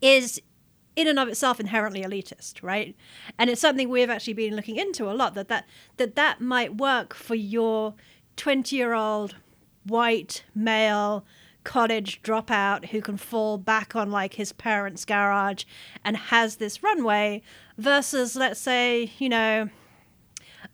is 0.00 0.40
in 0.96 1.06
and 1.06 1.18
of 1.18 1.28
itself 1.28 1.60
inherently 1.60 2.02
elitist, 2.02 2.62
right? 2.62 2.96
And 3.38 3.48
it's 3.48 3.60
something 3.60 3.88
we've 3.88 4.10
actually 4.10 4.32
been 4.32 4.56
looking 4.56 4.76
into 4.76 5.10
a 5.10 5.14
lot 5.14 5.34
that 5.34 5.48
that 5.48 5.66
that, 5.96 6.16
that 6.16 6.40
might 6.40 6.76
work 6.76 7.14
for 7.14 7.34
your 7.36 7.94
20-year-old 8.36 9.36
white 9.84 10.44
male 10.54 11.24
college 11.64 12.22
dropout 12.22 12.86
who 12.86 13.00
can 13.00 13.16
fall 13.16 13.58
back 13.58 13.94
on 13.94 14.10
like 14.10 14.34
his 14.34 14.52
parents' 14.52 15.04
garage 15.04 15.64
and 16.04 16.16
has 16.16 16.56
this 16.56 16.82
runway 16.82 17.42
versus 17.76 18.34
let's 18.36 18.60
say, 18.60 19.12
you 19.18 19.28
know, 19.28 19.68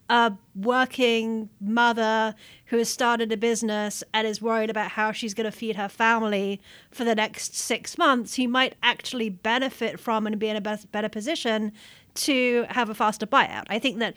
a 0.09 0.33
working 0.55 1.49
mother 1.59 2.35
who 2.65 2.77
has 2.77 2.89
started 2.89 3.31
a 3.31 3.37
business 3.37 4.03
and 4.13 4.27
is 4.27 4.41
worried 4.41 4.69
about 4.69 4.91
how 4.91 5.11
she's 5.11 5.33
going 5.33 5.45
to 5.45 5.57
feed 5.57 5.75
her 5.75 5.89
family 5.89 6.61
for 6.91 7.03
the 7.03 7.15
next 7.15 7.55
six 7.55 7.97
months, 7.97 8.35
who 8.35 8.47
might 8.47 8.75
actually 8.83 9.29
benefit 9.29 9.99
from 9.99 10.27
and 10.27 10.37
be 10.39 10.47
in 10.47 10.55
a 10.55 10.61
better 10.61 11.09
position 11.09 11.71
to 12.13 12.65
have 12.69 12.89
a 12.89 12.93
faster 12.93 13.25
buyout. 13.25 13.65
I 13.69 13.79
think 13.79 13.99
that 13.99 14.15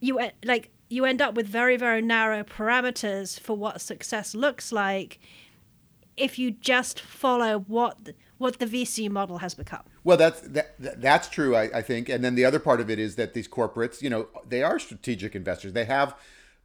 you 0.00 0.18
like 0.44 0.70
you 0.88 1.04
end 1.04 1.22
up 1.22 1.34
with 1.34 1.46
very 1.46 1.76
very 1.76 2.02
narrow 2.02 2.42
parameters 2.44 3.40
for 3.40 3.56
what 3.56 3.80
success 3.80 4.34
looks 4.34 4.72
like 4.72 5.18
if 6.16 6.38
you 6.38 6.50
just 6.50 7.00
follow 7.00 7.60
what 7.60 8.10
what 8.38 8.58
the 8.58 8.66
VC 8.66 9.08
model 9.08 9.38
has 9.38 9.54
become. 9.54 9.84
Well, 10.04 10.16
that's 10.16 10.40
that, 10.40 10.74
that's 11.00 11.28
true, 11.28 11.54
I, 11.54 11.78
I 11.78 11.82
think. 11.82 12.08
And 12.08 12.24
then 12.24 12.34
the 12.34 12.44
other 12.44 12.58
part 12.58 12.80
of 12.80 12.90
it 12.90 12.98
is 12.98 13.16
that 13.16 13.34
these 13.34 13.48
corporates, 13.48 14.02
you 14.02 14.10
know, 14.10 14.28
they 14.46 14.62
are 14.62 14.78
strategic 14.78 15.34
investors. 15.34 15.72
They 15.72 15.84
have 15.84 16.14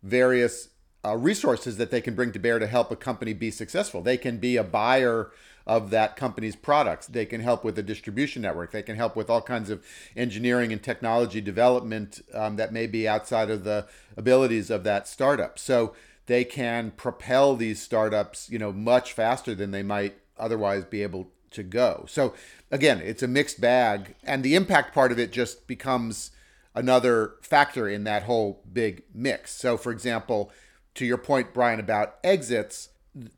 various 0.02 0.70
uh, 1.06 1.16
resources 1.16 1.78
that 1.78 1.92
they 1.92 2.02
can 2.02 2.16
bring 2.16 2.32
to 2.32 2.40
bear 2.40 2.60
to 2.60 2.68
help 2.68 2.92
a 2.92 2.96
company 2.96 3.34
be 3.34 3.52
successful. 3.52 4.02
They 4.02 4.18
can 4.18 4.38
be 4.38 4.58
a 4.58 4.64
buyer 4.64 5.32
of 5.68 5.90
that 5.90 6.16
company's 6.16 6.56
products. 6.56 7.08
They 7.08 7.26
can 7.26 7.42
help 7.42 7.64
with 7.64 7.76
the 7.76 7.84
distribution 7.84 8.42
network. 8.42 8.72
They 8.72 8.82
can 8.82 8.96
help 8.96 9.16
with 9.16 9.30
all 9.30 9.42
kinds 9.42 9.70
of 9.70 9.86
engineering 10.16 10.72
and 10.72 10.82
technology 10.82 11.42
development 11.42 12.22
um, 12.34 12.56
that 12.56 12.72
may 12.72 12.88
be 12.88 13.08
outside 13.08 13.50
of 13.50 13.66
the 13.66 13.86
abilities 14.16 14.70
of 14.70 14.84
that 14.86 15.08
startup. 15.08 15.60
So 15.60 15.94
they 16.26 16.46
can 16.46 16.92
propel 16.92 17.56
these 17.56 17.82
startups, 17.82 18.50
you 18.50 18.58
know, 18.58 18.72
much 18.72 19.12
faster 19.12 19.54
than 19.54 19.72
they 19.72 19.84
might 19.84 20.16
otherwise 20.40 20.86
be 20.86 21.04
able 21.04 21.32
to 21.58 21.64
go. 21.64 22.06
So 22.08 22.34
again, 22.72 23.02
it's 23.04 23.22
a 23.22 23.28
mixed 23.28 23.60
bag, 23.60 24.16
and 24.24 24.42
the 24.42 24.56
impact 24.56 24.94
part 24.94 25.12
of 25.12 25.20
it 25.20 25.32
just 25.32 25.68
becomes 25.68 26.32
another 26.74 27.34
factor 27.42 27.90
in 27.90 28.06
that 28.06 28.24
whole 28.24 28.64
big 28.72 29.04
mix. 29.14 29.52
So, 29.52 29.78
for 29.78 29.92
example, 29.92 30.52
to 30.96 31.06
your 31.06 31.18
point, 31.18 31.54
Brian, 31.54 31.80
about 31.80 32.16
exits, 32.24 32.90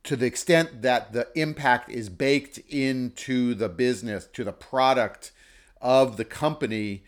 to 0.03 0.15
the 0.15 0.25
extent 0.25 0.81
that 0.81 1.13
the 1.13 1.27
impact 1.35 1.89
is 1.89 2.09
baked 2.09 2.57
into 2.69 3.53
the 3.53 3.69
business, 3.69 4.27
to 4.33 4.43
the 4.43 4.51
product 4.51 5.31
of 5.81 6.17
the 6.17 6.25
company, 6.25 7.03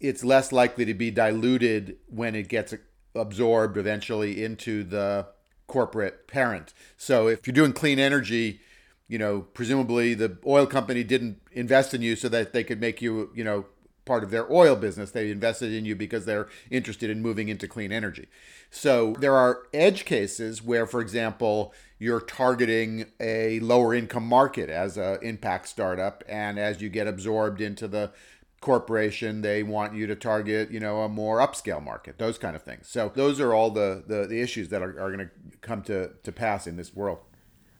it's 0.00 0.24
less 0.24 0.52
likely 0.52 0.84
to 0.86 0.94
be 0.94 1.10
diluted 1.10 1.98
when 2.08 2.34
it 2.34 2.48
gets 2.48 2.74
absorbed 3.14 3.76
eventually 3.76 4.42
into 4.42 4.84
the 4.84 5.26
corporate 5.66 6.26
parent. 6.26 6.72
So 6.96 7.28
if 7.28 7.46
you're 7.46 7.52
doing 7.52 7.74
clean 7.74 7.98
energy, 7.98 8.60
you 9.08 9.18
know, 9.18 9.40
presumably 9.40 10.14
the 10.14 10.36
oil 10.46 10.66
company 10.66 11.02
didn't 11.02 11.40
invest 11.52 11.94
in 11.94 12.02
you 12.02 12.14
so 12.14 12.28
that 12.28 12.52
they 12.52 12.62
could 12.62 12.80
make 12.80 13.00
you, 13.00 13.30
you 13.34 13.42
know, 13.42 13.66
part 14.04 14.22
of 14.22 14.30
their 14.30 14.50
oil 14.52 14.76
business. 14.76 15.10
They 15.10 15.30
invested 15.30 15.72
in 15.72 15.84
you 15.84 15.96
because 15.96 16.24
they're 16.24 16.48
interested 16.70 17.10
in 17.10 17.22
moving 17.22 17.48
into 17.48 17.68
clean 17.68 17.92
energy. 17.92 18.28
So 18.70 19.14
there 19.18 19.34
are 19.34 19.62
edge 19.72 20.04
cases 20.04 20.62
where, 20.62 20.86
for 20.86 21.00
example, 21.00 21.72
you're 21.98 22.20
targeting 22.20 23.06
a 23.18 23.60
lower 23.60 23.94
income 23.94 24.26
market 24.26 24.68
as 24.70 24.96
an 24.96 25.18
impact 25.22 25.68
startup, 25.68 26.22
and 26.28 26.58
as 26.58 26.80
you 26.80 26.88
get 26.88 27.06
absorbed 27.06 27.60
into 27.60 27.88
the 27.88 28.12
corporation 28.60 29.42
they 29.42 29.62
want 29.62 29.94
you 29.94 30.04
to 30.08 30.16
target 30.16 30.68
you 30.68 30.80
know 30.80 31.02
a 31.02 31.08
more 31.08 31.38
upscale 31.38 31.80
market 31.80 32.18
those 32.18 32.38
kind 32.38 32.56
of 32.56 32.62
things 32.62 32.88
so 32.88 33.12
those 33.14 33.38
are 33.38 33.54
all 33.54 33.70
the 33.70 34.02
the, 34.08 34.26
the 34.26 34.40
issues 34.40 34.68
that 34.68 34.82
are, 34.82 35.00
are 35.00 35.12
going 35.12 35.18
to 35.20 35.30
come 35.60 35.80
to 35.80 36.10
to 36.24 36.32
pass 36.32 36.66
in 36.66 36.76
this 36.76 36.92
world 36.92 37.20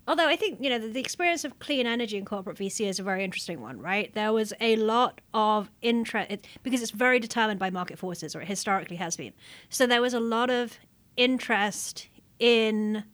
Although 0.08 0.26
I 0.26 0.36
think, 0.36 0.58
you 0.62 0.70
know, 0.70 0.78
the, 0.78 0.88
the, 0.88 1.00
experience 1.00 1.44
of 1.44 1.58
clean 1.58 1.86
energy 1.86 2.16
in 2.16 2.24
corporate 2.24 2.56
VC 2.56 2.88
is 2.88 2.98
a 2.98 3.02
very 3.02 3.22
interesting 3.22 3.60
one, 3.60 3.78
right? 3.78 4.12
There 4.14 4.32
was 4.32 4.54
a 4.58 4.76
lot 4.76 5.20
of 5.34 5.70
interest 5.82 6.46
because 6.62 6.80
it's 6.80 6.90
very 6.90 7.20
determined 7.20 7.60
by 7.60 7.68
market 7.68 7.98
forces, 7.98 8.34
or 8.34 8.40
it 8.40 8.48
historically 8.48 8.96
has 8.96 9.16
been. 9.16 9.34
So 9.68 9.86
there 9.86 10.00
was 10.00 10.14
a 10.14 10.20
lot 10.20 10.48
of 10.48 10.78
interest 11.18 12.08
in 12.38 13.04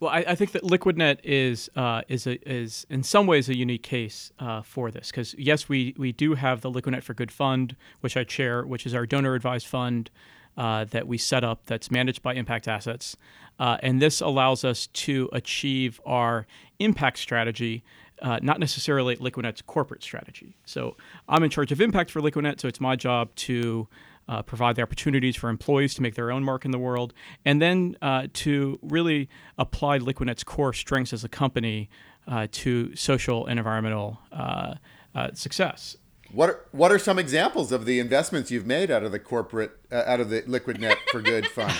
Well, 0.00 0.10
I, 0.10 0.24
I 0.28 0.34
think 0.36 0.52
that 0.52 0.62
LiquidNet 0.62 1.18
is 1.24 1.68
uh, 1.76 2.02
is 2.08 2.26
a, 2.26 2.38
is 2.48 2.86
in 2.88 3.02
some 3.02 3.26
ways 3.26 3.48
a 3.48 3.56
unique 3.56 3.82
case 3.82 4.32
uh, 4.38 4.62
for 4.62 4.90
this 4.90 5.10
because 5.10 5.34
yes, 5.36 5.68
we 5.68 5.94
we 5.98 6.12
do 6.12 6.34
have 6.34 6.60
the 6.60 6.70
LiquidNet 6.70 7.02
for 7.02 7.14
Good 7.14 7.32
fund, 7.32 7.76
which 8.00 8.16
I 8.16 8.22
chair, 8.22 8.64
which 8.64 8.86
is 8.86 8.94
our 8.94 9.06
donor 9.06 9.34
advised 9.34 9.66
fund 9.66 10.08
uh, 10.56 10.84
that 10.84 11.06
we 11.06 11.18
set 11.18 11.44
up 11.44 11.66
that's 11.66 11.90
managed 11.90 12.22
by 12.22 12.34
Impact 12.34 12.68
Assets, 12.68 13.16
uh, 13.58 13.78
and 13.82 14.00
this 14.00 14.20
allows 14.20 14.64
us 14.64 14.86
to 14.88 15.28
achieve 15.32 16.00
our 16.06 16.46
impact 16.78 17.18
strategy. 17.18 17.84
Uh, 18.20 18.38
not 18.42 18.58
necessarily 18.58 19.14
LiquidNet's 19.16 19.62
corporate 19.62 20.02
strategy. 20.02 20.56
So 20.64 20.96
I'm 21.28 21.44
in 21.44 21.50
charge 21.50 21.70
of 21.70 21.80
impact 21.80 22.10
for 22.10 22.20
LiquidNet, 22.20 22.60
so 22.60 22.66
it's 22.66 22.80
my 22.80 22.96
job 22.96 23.32
to 23.36 23.86
uh, 24.28 24.42
provide 24.42 24.76
the 24.76 24.82
opportunities 24.82 25.36
for 25.36 25.48
employees 25.48 25.94
to 25.94 26.02
make 26.02 26.14
their 26.14 26.30
own 26.30 26.44
mark 26.44 26.64
in 26.64 26.70
the 26.70 26.78
world, 26.78 27.14
and 27.44 27.62
then 27.62 27.96
uh, 28.02 28.26
to 28.32 28.78
really 28.82 29.28
apply 29.56 29.98
LiquidNet's 29.98 30.44
core 30.44 30.72
strengths 30.72 31.12
as 31.12 31.24
a 31.24 31.28
company 31.28 31.88
uh, 32.26 32.46
to 32.52 32.94
social 32.94 33.46
and 33.46 33.58
environmental 33.58 34.18
uh, 34.32 34.74
uh, 35.14 35.28
success. 35.32 35.96
What 36.30 36.50
are, 36.50 36.66
what 36.72 36.92
are 36.92 36.98
some 36.98 37.18
examples 37.18 37.72
of 37.72 37.86
the 37.86 38.00
investments 38.00 38.50
you've 38.50 38.66
made 38.66 38.90
out 38.90 39.02
of 39.02 39.12
the 39.12 39.18
corporate 39.18 39.72
uh, 39.90 40.02
out 40.06 40.20
of 40.20 40.28
the 40.28 40.42
LiquidNet 40.42 40.96
for 41.10 41.22
Good 41.22 41.46
fund? 41.46 41.72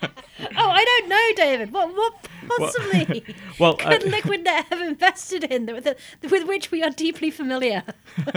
Oh, 0.40 0.70
I 0.70 0.84
don't 0.84 1.08
know, 1.08 1.28
David. 1.36 1.72
What 1.72 1.94
what 1.94 2.28
possibly 2.48 3.24
well, 3.58 3.74
could 3.74 4.04
uh, 4.04 4.06
LiquidNet 4.06 4.64
have 4.66 4.80
invested 4.80 5.44
in 5.44 5.66
with, 5.66 5.84
the, 5.84 5.96
with 6.28 6.46
which 6.46 6.70
we 6.70 6.82
are 6.82 6.90
deeply 6.90 7.30
familiar? 7.30 7.82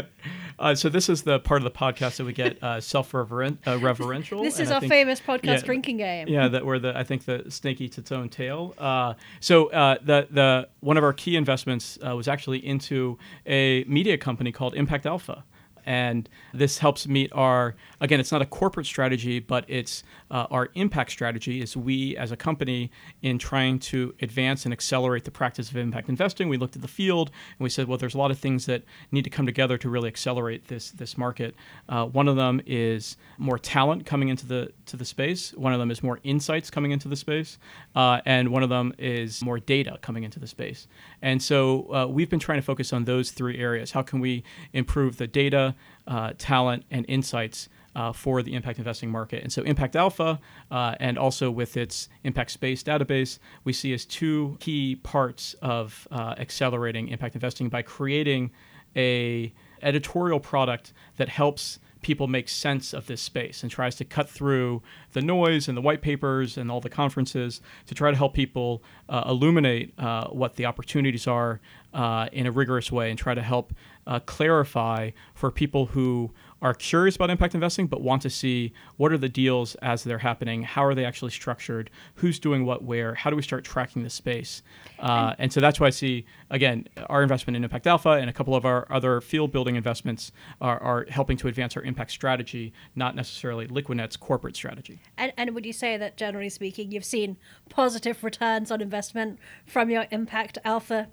Uh, 0.60 0.76
so 0.76 0.90
this 0.90 1.10
is 1.10 1.24
the 1.24 1.40
part 1.40 1.60
of 1.60 1.64
the 1.64 1.72
podcast 1.72 2.18
that 2.18 2.24
we 2.24 2.34
get 2.34 2.62
uh, 2.64 2.80
self-referential. 2.80 4.44
This 4.44 4.60
is 4.60 4.70
our 4.70 4.80
think- 4.80 4.92
famous 4.92 5.20
podcast 5.20 5.44
yeah, 5.44 5.62
drinking 5.62 5.98
game. 5.98 6.28
Yeah, 6.28 6.48
that 6.50 6.64
where 6.64 6.78
the 6.78 6.96
I 6.96 7.04
think 7.04 7.26
the 7.26 7.46
snake 7.50 7.82
eats 7.82 7.98
its 7.98 8.12
own 8.12 8.30
tail. 8.30 8.76
Uh, 8.78 9.16
so 9.40 9.72
uh, 9.72 9.98
the 10.04 10.28
the 10.30 10.70
one 10.82 10.98
of 10.98 11.04
our 11.04 11.14
key 11.14 11.36
investments 11.36 11.98
uh, 12.08 12.16
was 12.16 12.28
actually 12.28 12.64
into 12.64 13.18
a 13.48 13.84
media 13.86 14.20
company 14.20 14.52
called 14.52 14.76
Impact 14.76 15.08
Alpha. 15.08 15.44
And 15.86 16.30
this 16.54 16.78
helps 16.78 17.08
meet 17.08 17.32
our 17.34 17.76
again. 18.00 18.20
It's 18.20 18.32
not 18.32 18.42
a 18.42 18.46
corporate 18.46 18.86
strategy, 18.86 19.40
but 19.40 19.66
it's 19.68 20.04
uh, 20.30 20.48
our 20.52 20.70
impact 20.76 21.12
strategy. 21.12 21.62
Is 21.62 21.78
we 21.78 22.18
as 22.18 22.32
a 22.32 22.38
company 22.38 22.92
in 23.22 23.38
trying 23.38 23.80
to 23.80 24.14
advance 24.22 24.66
and 24.66 24.74
accelerate 24.74 25.26
the 25.26 25.32
practice 25.32 25.70
of 25.70 25.78
impact 25.78 26.10
investing. 26.10 26.50
We 26.50 26.58
looked 26.58 26.76
at 26.76 26.82
the 26.82 26.88
field 26.88 27.32
and 27.58 27.64
we 27.64 27.70
said, 27.70 27.88
well, 27.88 27.98
there's 27.98 28.16
a 28.16 28.18
lot 28.18 28.32
of 28.32 28.40
things 28.40 28.66
that 28.66 28.84
need 29.12 29.24
to 29.24 29.30
come 29.30 29.46
together 29.46 29.78
to 29.78 29.90
really 29.90 30.08
accelerate 30.08 30.68
this 30.68 30.92
this 30.92 31.18
market. 31.18 31.56
Uh, 31.90 32.06
one 32.06 32.28
of 32.28 32.36
them 32.36 32.62
is 32.66 33.18
more 33.38 33.58
talent 33.58 34.06
coming 34.06 34.30
into 34.30 34.46
the 34.46 34.72
to 34.86 34.98
the 34.98 35.06
space. 35.06 35.54
One 35.54 35.74
of 35.74 35.80
them 35.80 35.92
is 35.92 36.04
more 36.04 36.20
insights 36.24 36.70
coming 36.70 36.92
into 36.92 37.08
the 37.08 37.16
space, 37.16 37.58
uh, 37.96 38.22
and 38.26 38.50
one 38.50 38.64
of 38.64 38.70
them 38.70 38.94
is 38.98 39.44
more 39.44 39.60
data 39.60 39.98
coming 40.02 40.24
into 40.24 40.40
the 40.40 40.48
space. 40.48 40.88
And 41.22 41.42
so 41.42 41.94
uh, 41.94 42.08
we've 42.08 42.30
been 42.30 42.40
trying 42.40 42.60
to 42.60 42.66
focus 42.66 42.94
on 42.94 43.06
those 43.06 43.32
three 43.32 43.58
areas. 43.58 43.92
How 43.92 44.02
can 44.02 44.20
we 44.20 44.44
improve 44.74 45.18
the 45.18 45.28
data, 45.28 45.76
uh, 46.08 46.34
talent, 46.38 46.86
and 46.92 47.06
insights? 47.08 47.70
Uh, 47.94 48.14
for 48.14 48.42
the 48.42 48.54
impact 48.54 48.80
investing 48.80 49.10
market. 49.10 49.44
And 49.44 49.52
so, 49.52 49.64
Impact 49.64 49.98
Alpha, 49.98 50.40
uh, 50.72 50.96
and 51.02 51.18
also 51.18 51.52
with 51.52 51.76
its 51.76 52.08
Impact 52.24 52.52
Space 52.52 52.84
database, 52.84 53.38
we 53.66 53.74
see 53.74 53.92
as 53.92 54.06
two 54.06 54.56
key 54.62 54.96
parts 54.96 55.56
of 55.62 56.08
uh, 56.10 56.36
accelerating 56.38 57.10
impact 57.10 57.36
investing 57.36 57.68
by 57.68 57.82
creating 57.82 58.52
a 58.96 59.54
editorial 59.82 60.40
product 60.40 60.94
that 61.18 61.28
helps 61.28 61.80
people 62.02 62.28
make 62.28 62.50
sense 62.50 62.94
of 62.94 63.06
this 63.08 63.22
space 63.22 63.62
and 63.62 63.72
tries 63.72 63.96
to 63.96 64.06
cut 64.06 64.30
through 64.30 64.82
the 65.14 65.22
noise 65.22 65.68
and 65.68 65.78
the 65.78 65.82
white 65.82 66.02
papers 66.02 66.58
and 66.58 66.72
all 66.72 66.82
the 66.82 66.90
conferences 66.90 67.62
to 67.86 67.94
try 67.94 68.10
to 68.10 68.18
help 68.18 68.34
people 68.34 68.84
uh, 69.08 69.24
illuminate 69.28 69.94
uh, 70.00 70.28
what 70.30 70.56
the 70.56 70.66
opportunities 70.66 71.28
are 71.28 71.60
uh, 71.94 72.28
in 72.32 72.46
a 72.46 72.52
rigorous 72.52 72.92
way 72.92 73.10
and 73.10 73.20
try 73.20 73.34
to 73.34 73.42
help 73.42 73.74
uh, 74.08 74.20
clarify 74.20 75.12
for 75.34 75.52
people 75.52 75.88
who 75.88 76.32
are 76.62 76.74
curious 76.74 77.16
about 77.16 77.30
impact 77.30 77.54
investing 77.56 77.88
but 77.88 78.02
want 78.02 78.22
to 78.22 78.30
see 78.30 78.74
what 78.98 79.12
are 79.12 79.18
the 79.18 79.30
deals 79.30 79.76
as 79.76 80.04
they're 80.04 80.20
happening 80.20 80.64
how 80.64 80.84
are 80.84 80.96
they 80.96 81.06
actually 81.06 81.32
structured 81.32 81.90
who's 82.16 82.40
doing 82.40 82.66
what 82.66 82.84
where 82.84 83.14
how 83.14 83.30
do 83.30 83.36
we 83.36 83.42
start 83.42 83.64
tracking 83.64 84.04
the 84.04 84.10
space? 84.10 84.64
Uh, 85.00 85.34
and 85.38 85.52
so 85.54 85.60
that's 85.60 85.80
why 85.80 85.88
i 85.88 85.90
see 85.90 86.26
again 86.50 86.88
our 87.08 87.22
investment 87.22 87.56
in 87.56 87.64
impact 87.64 87.86
alpha 87.86 88.12
and 88.12 88.30
a 88.30 88.34
couple 88.34 88.56
of 88.56 88.66
our 88.66 88.88
other 88.92 89.22
field 89.22 89.52
building 89.52 89.76
investments 89.76 90.32
are, 90.60 90.82
are 90.82 91.06
helping 91.10 91.38
to 91.38 91.48
advance 91.48 91.78
our 91.78 91.84
impact 91.84 92.12
strategy 92.12 92.74
not 92.96 93.16
necessarily 93.16 93.68
liquidnet's 93.68 94.18
corporate 94.18 94.56
strategy. 94.56 95.00
And, 95.18 95.34
and 95.38 95.56
would 95.56 95.66
you 95.66 95.74
say 95.74 95.98
that 95.98 96.18
generally 96.18 96.50
speaking, 96.50 96.92
you've 96.92 97.06
seen 97.06 97.38
positive 97.70 98.24
returns 98.24 98.72
on 98.72 98.82
investment 98.82 99.40
from 99.66 99.90
your 99.90 100.06
Impact 100.12 100.58
Alpha 100.64 101.10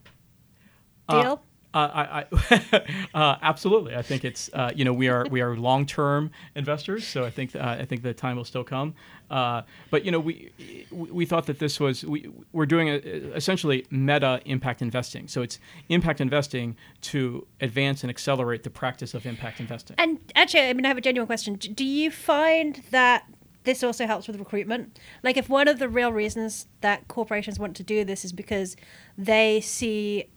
deal? 1.09 1.43
Uh, 1.75 1.79
I, 1.79 2.25
I 2.33 3.03
uh, 3.15 3.37
absolutely. 3.43 3.95
I 3.95 4.01
think 4.01 4.25
it's 4.25 4.49
uh, 4.55 4.71
you 4.75 4.85
know 4.87 4.93
we 4.93 5.09
are 5.09 5.27
we 5.31 5.43
are 5.43 5.55
long 5.55 5.85
term 5.85 6.31
investors, 6.55 7.07
so 7.07 7.25
I 7.25 7.31
think 7.31 7.55
uh, 7.55 7.77
I 7.79 7.85
think 7.85 8.03
the 8.03 8.15
time 8.15 8.37
will 8.37 8.47
still 8.47 8.65
come. 8.65 8.95
Uh, 9.31 9.63
but 9.91 10.05
you 10.05 10.11
know 10.11 10.19
we 10.19 10.51
we 10.91 11.27
thought 11.27 11.45
that 11.47 11.59
this 11.59 11.79
was 11.79 12.05
we 12.05 12.31
we're 12.53 12.65
doing 12.65 12.89
a, 12.89 12.95
essentially 13.35 13.87
meta 13.91 14.41
impact 14.47 14.81
investing. 14.81 15.29
So 15.29 15.43
it's 15.43 15.59
impact 15.91 16.23
investing 16.23 16.75
to 17.03 17.47
advance 17.61 18.03
and 18.03 18.09
accelerate 18.09 18.63
the 18.63 18.71
practice 18.71 19.13
of 19.13 19.27
impact 19.27 19.61
investing. 19.61 19.97
And 19.99 20.19
actually, 20.35 20.63
I 20.63 20.73
mean, 20.73 20.87
I 20.87 20.89
have 20.89 20.99
a 20.99 21.03
genuine 21.03 21.27
question. 21.27 21.55
Do 21.57 21.85
you 21.85 22.11
find 22.11 22.83
that 22.91 23.27
this 23.65 23.85
also 23.85 24.07
helps 24.07 24.27
with 24.27 24.39
recruitment? 24.39 24.99
Like, 25.23 25.37
if 25.37 25.51
one 25.51 25.69
of 25.69 25.79
the 25.79 25.89
real 25.89 26.13
reasons 26.13 26.67
that 26.81 27.07
corporations 27.09 27.59
want 27.59 27.77
to 27.77 27.83
do 27.83 28.05
this 28.05 28.25
is 28.25 28.33
because 28.33 28.77
they 29.19 29.61
see, 29.61 30.31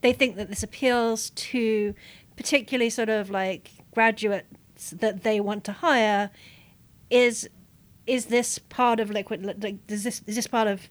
they 0.00 0.12
think 0.12 0.36
that 0.36 0.48
this 0.48 0.62
appeals 0.62 1.30
to 1.30 1.94
particularly 2.36 2.90
sort 2.90 3.08
of 3.08 3.30
like 3.30 3.70
graduates 3.92 4.90
that 4.90 5.22
they 5.22 5.40
want 5.40 5.64
to 5.64 5.72
hire, 5.72 6.30
is 7.10 7.48
is 8.06 8.26
this 8.26 8.58
part 8.58 8.98
of 9.00 9.10
liquid? 9.10 9.62
Like, 9.62 9.76
is 9.88 10.04
this 10.04 10.22
is 10.26 10.36
this 10.36 10.46
part 10.46 10.68
of 10.68 10.88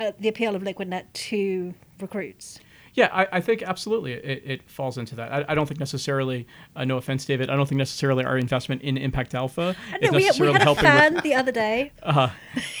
uh, 0.00 0.12
the 0.18 0.28
appeal 0.28 0.54
of 0.54 0.62
LiquidNet 0.62 1.12
to 1.12 1.74
recruits? 2.00 2.60
Yeah, 2.94 3.10
I, 3.12 3.28
I 3.32 3.40
think 3.40 3.62
absolutely 3.62 4.14
it, 4.14 4.42
it 4.44 4.70
falls 4.70 4.98
into 4.98 5.14
that. 5.16 5.32
I, 5.32 5.44
I 5.50 5.54
don't 5.54 5.66
think 5.66 5.78
necessarily, 5.78 6.48
uh, 6.74 6.84
no 6.84 6.96
offense, 6.96 7.24
David, 7.24 7.48
I 7.48 7.54
don't 7.54 7.68
think 7.68 7.78
necessarily 7.78 8.24
our 8.24 8.36
investment 8.36 8.82
in 8.82 8.96
Impact 8.96 9.36
Alpha 9.36 9.76
I 9.92 9.96
is 9.98 10.10
know, 10.10 10.16
we, 10.16 10.18
we 10.18 10.24
necessarily 10.24 10.52
had 10.54 10.62
a 10.62 10.64
helping 10.64 10.82
fan 10.82 11.14
with, 11.14 11.22
the 11.22 11.34
other 11.34 11.52
day 11.52 11.92
uh, 12.02 12.30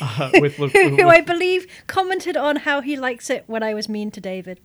uh, 0.00 0.30
with, 0.40 0.58
with, 0.58 0.72
who, 0.72 0.96
with- 0.96 1.00
I 1.04 1.20
believe 1.20 1.68
commented 1.86 2.36
on 2.36 2.56
how 2.56 2.80
he 2.80 2.96
likes 2.96 3.30
it 3.30 3.44
when 3.46 3.62
I 3.62 3.74
was 3.74 3.88
mean 3.88 4.10
to 4.10 4.20
David. 4.20 4.60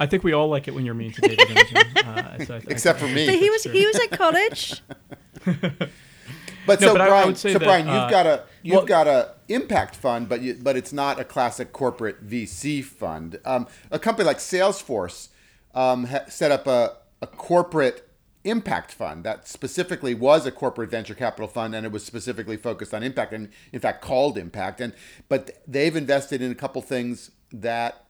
I 0.00 0.06
think 0.06 0.24
we 0.24 0.32
all 0.32 0.48
like 0.48 0.66
it 0.68 0.74
when 0.74 0.84
you're 0.84 0.94
mean 0.94 1.12
to 1.12 1.20
David. 1.20 1.50
Imogen. 1.50 1.82
Uh, 2.04 2.44
so 2.44 2.54
I- 2.54 2.58
I- 2.58 2.62
Except 2.68 2.98
for 3.00 3.06
me. 3.08 3.26
But 3.26 3.36
he 3.36 3.48
was 3.50 3.62
true. 3.62 3.72
he 3.72 3.86
was 3.86 3.96
at 3.96 4.10
college. 4.22 4.82
But 6.66 6.80
No, 6.80 6.88
so 6.88 6.92
but 6.94 7.00
I- 7.02 7.04
I 7.04 7.08
Brian, 7.08 7.26
would 7.26 7.36
say 7.38 7.52
so 7.52 7.58
that, 7.58 7.64
Brian, 7.66 7.86
you've 7.86 7.94
uh, 7.96 8.10
got 8.10 8.26
a 8.26 8.42
you've 8.62 8.76
well- 8.76 8.86
got 8.86 9.06
a 9.06 9.32
impact 9.48 9.96
fund, 9.96 10.28
but 10.28 10.40
you, 10.40 10.54
but 10.60 10.76
it's 10.76 10.92
not 10.92 11.20
a 11.20 11.24
classic 11.24 11.72
corporate 11.72 12.26
VC 12.26 12.82
fund. 12.82 13.38
Um, 13.44 13.66
a 13.90 13.98
company 13.98 14.26
like 14.26 14.38
Salesforce 14.38 15.28
um, 15.74 16.04
ha- 16.04 16.24
set 16.28 16.50
up 16.50 16.66
a, 16.66 16.94
a 17.20 17.26
corporate 17.26 18.08
impact 18.44 18.92
fund 18.92 19.24
that 19.24 19.46
specifically 19.46 20.14
was 20.14 20.46
a 20.46 20.50
corporate 20.50 20.90
venture 20.90 21.14
capital 21.14 21.48
fund, 21.48 21.74
and 21.74 21.84
it 21.84 21.92
was 21.92 22.02
specifically 22.04 22.56
focused 22.56 22.94
on 22.94 23.02
impact, 23.02 23.34
and 23.34 23.50
in 23.72 23.80
fact 23.80 24.00
called 24.00 24.38
Impact. 24.38 24.80
And 24.80 24.94
but 25.28 25.62
they've 25.68 25.94
invested 25.94 26.40
in 26.40 26.50
a 26.50 26.54
couple 26.54 26.80
things 26.80 27.30
that 27.52 28.03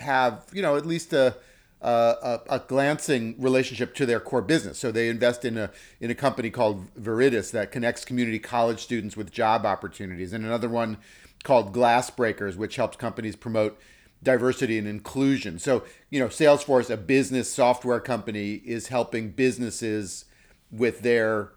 have 0.00 0.44
you 0.52 0.62
know 0.62 0.76
at 0.76 0.86
least 0.86 1.12
a 1.12 1.36
a, 1.82 2.40
a, 2.48 2.58
glancing 2.66 3.34
relationship 3.38 3.94
to 3.94 4.06
their 4.06 4.18
core 4.18 4.42
business. 4.42 4.78
So 4.78 4.90
they 4.90 5.08
invest 5.08 5.44
in 5.44 5.56
a 5.56 5.70
in 6.00 6.10
a 6.10 6.14
company 6.14 6.50
called 6.50 6.92
Viridis 6.94 7.50
that 7.52 7.70
connects 7.70 8.04
community 8.04 8.38
college 8.38 8.80
students 8.80 9.16
with 9.16 9.30
job 9.30 9.66
opportunities, 9.66 10.32
and 10.32 10.44
another 10.44 10.68
one 10.68 10.98
called 11.44 11.72
Glassbreakers, 11.72 12.56
which 12.56 12.76
helps 12.76 12.96
companies 12.96 13.36
promote 13.36 13.78
diversity 14.22 14.78
and 14.78 14.88
inclusion. 14.88 15.58
So 15.58 15.84
you 16.10 16.18
know, 16.18 16.28
Salesforce, 16.28 16.90
a 16.90 16.96
business 16.96 17.52
software 17.52 18.00
company, 18.00 18.54
is 18.54 18.88
helping 18.88 19.30
businesses 19.30 20.24
with 20.72 21.02
their 21.02 21.52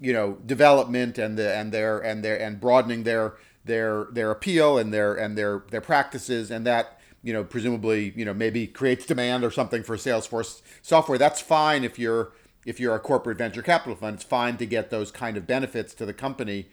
you 0.00 0.12
know 0.12 0.38
development 0.44 1.16
and 1.16 1.38
the 1.38 1.54
and 1.54 1.72
their 1.72 1.98
and 2.00 2.24
their 2.24 2.40
and 2.40 2.60
broadening 2.60 3.04
their 3.04 3.34
their 3.64 4.08
their 4.10 4.30
appeal 4.30 4.76
and 4.76 4.92
their 4.92 5.14
and 5.14 5.38
their 5.38 5.62
their 5.70 5.80
practices 5.80 6.50
and 6.50 6.66
that 6.66 6.98
you 7.24 7.32
know 7.32 7.42
presumably 7.42 8.12
you 8.14 8.24
know 8.24 8.34
maybe 8.34 8.68
creates 8.68 9.04
demand 9.06 9.42
or 9.42 9.50
something 9.50 9.82
for 9.82 9.96
Salesforce 9.96 10.62
software. 10.82 11.18
That's 11.18 11.40
fine 11.40 11.82
if 11.82 11.98
you're 11.98 12.32
if 12.64 12.78
you're 12.78 12.94
a 12.94 13.00
corporate 13.00 13.38
venture 13.38 13.62
capital 13.62 13.96
fund. 13.96 14.16
It's 14.16 14.24
fine 14.24 14.56
to 14.58 14.66
get 14.66 14.90
those 14.90 15.10
kind 15.10 15.36
of 15.36 15.46
benefits 15.46 15.94
to 15.94 16.06
the 16.06 16.14
company. 16.14 16.68